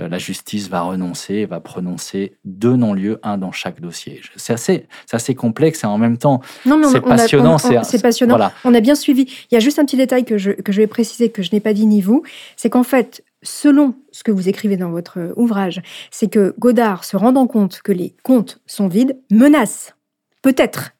[0.00, 4.20] euh, la justice va renoncer et va prononcer deux non-lieux, un dans chaque dossier.
[4.36, 7.58] C'est assez, assez complexe et en même temps, c'est passionnant.
[7.58, 8.50] C'est passionnant.
[8.64, 9.22] On a bien suivi.
[9.50, 11.50] Il y a juste un petit détail que je, que je vais préciser, que je
[11.52, 12.22] n'ai pas dit ni vous,
[12.56, 15.80] c'est qu'en fait, selon ce que vous écrivez dans votre ouvrage,
[16.10, 19.94] c'est que Godard, se rendant compte que les comptes sont vides, menace,
[20.42, 20.92] peut-être,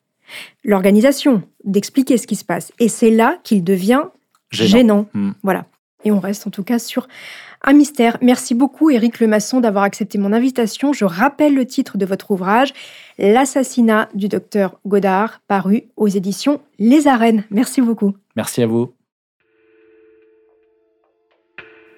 [0.65, 2.73] l'organisation, d'expliquer ce qui se passe.
[2.79, 4.03] Et c'est là qu'il devient
[4.51, 5.07] gênant.
[5.15, 5.33] Hmm.
[5.43, 5.67] Voilà.
[6.05, 7.09] Et on reste en tout cas sur
[7.63, 8.19] un mystère.
[8.23, 10.93] Merci beaucoup Éric Lemasson d'avoir accepté mon invitation.
[10.93, 12.73] Je rappelle le titre de votre ouvrage,
[13.19, 17.45] L'assassinat du docteur Godard, paru aux éditions Les Arènes.
[17.51, 18.15] Merci beaucoup.
[18.37, 18.93] Merci à vous.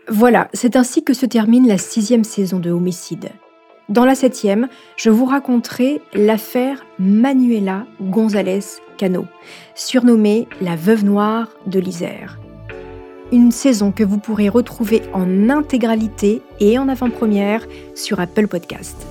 [0.09, 3.31] Voilà, c'est ainsi que se termine la sixième saison de Homicide.
[3.91, 8.61] Dans la septième, je vous raconterai l'affaire Manuela González
[8.97, 9.27] Cano,
[9.75, 12.39] surnommée la veuve noire de l'Isère.
[13.33, 17.67] Une saison que vous pourrez retrouver en intégralité et en avant-première
[17.97, 19.10] sur Apple Podcast.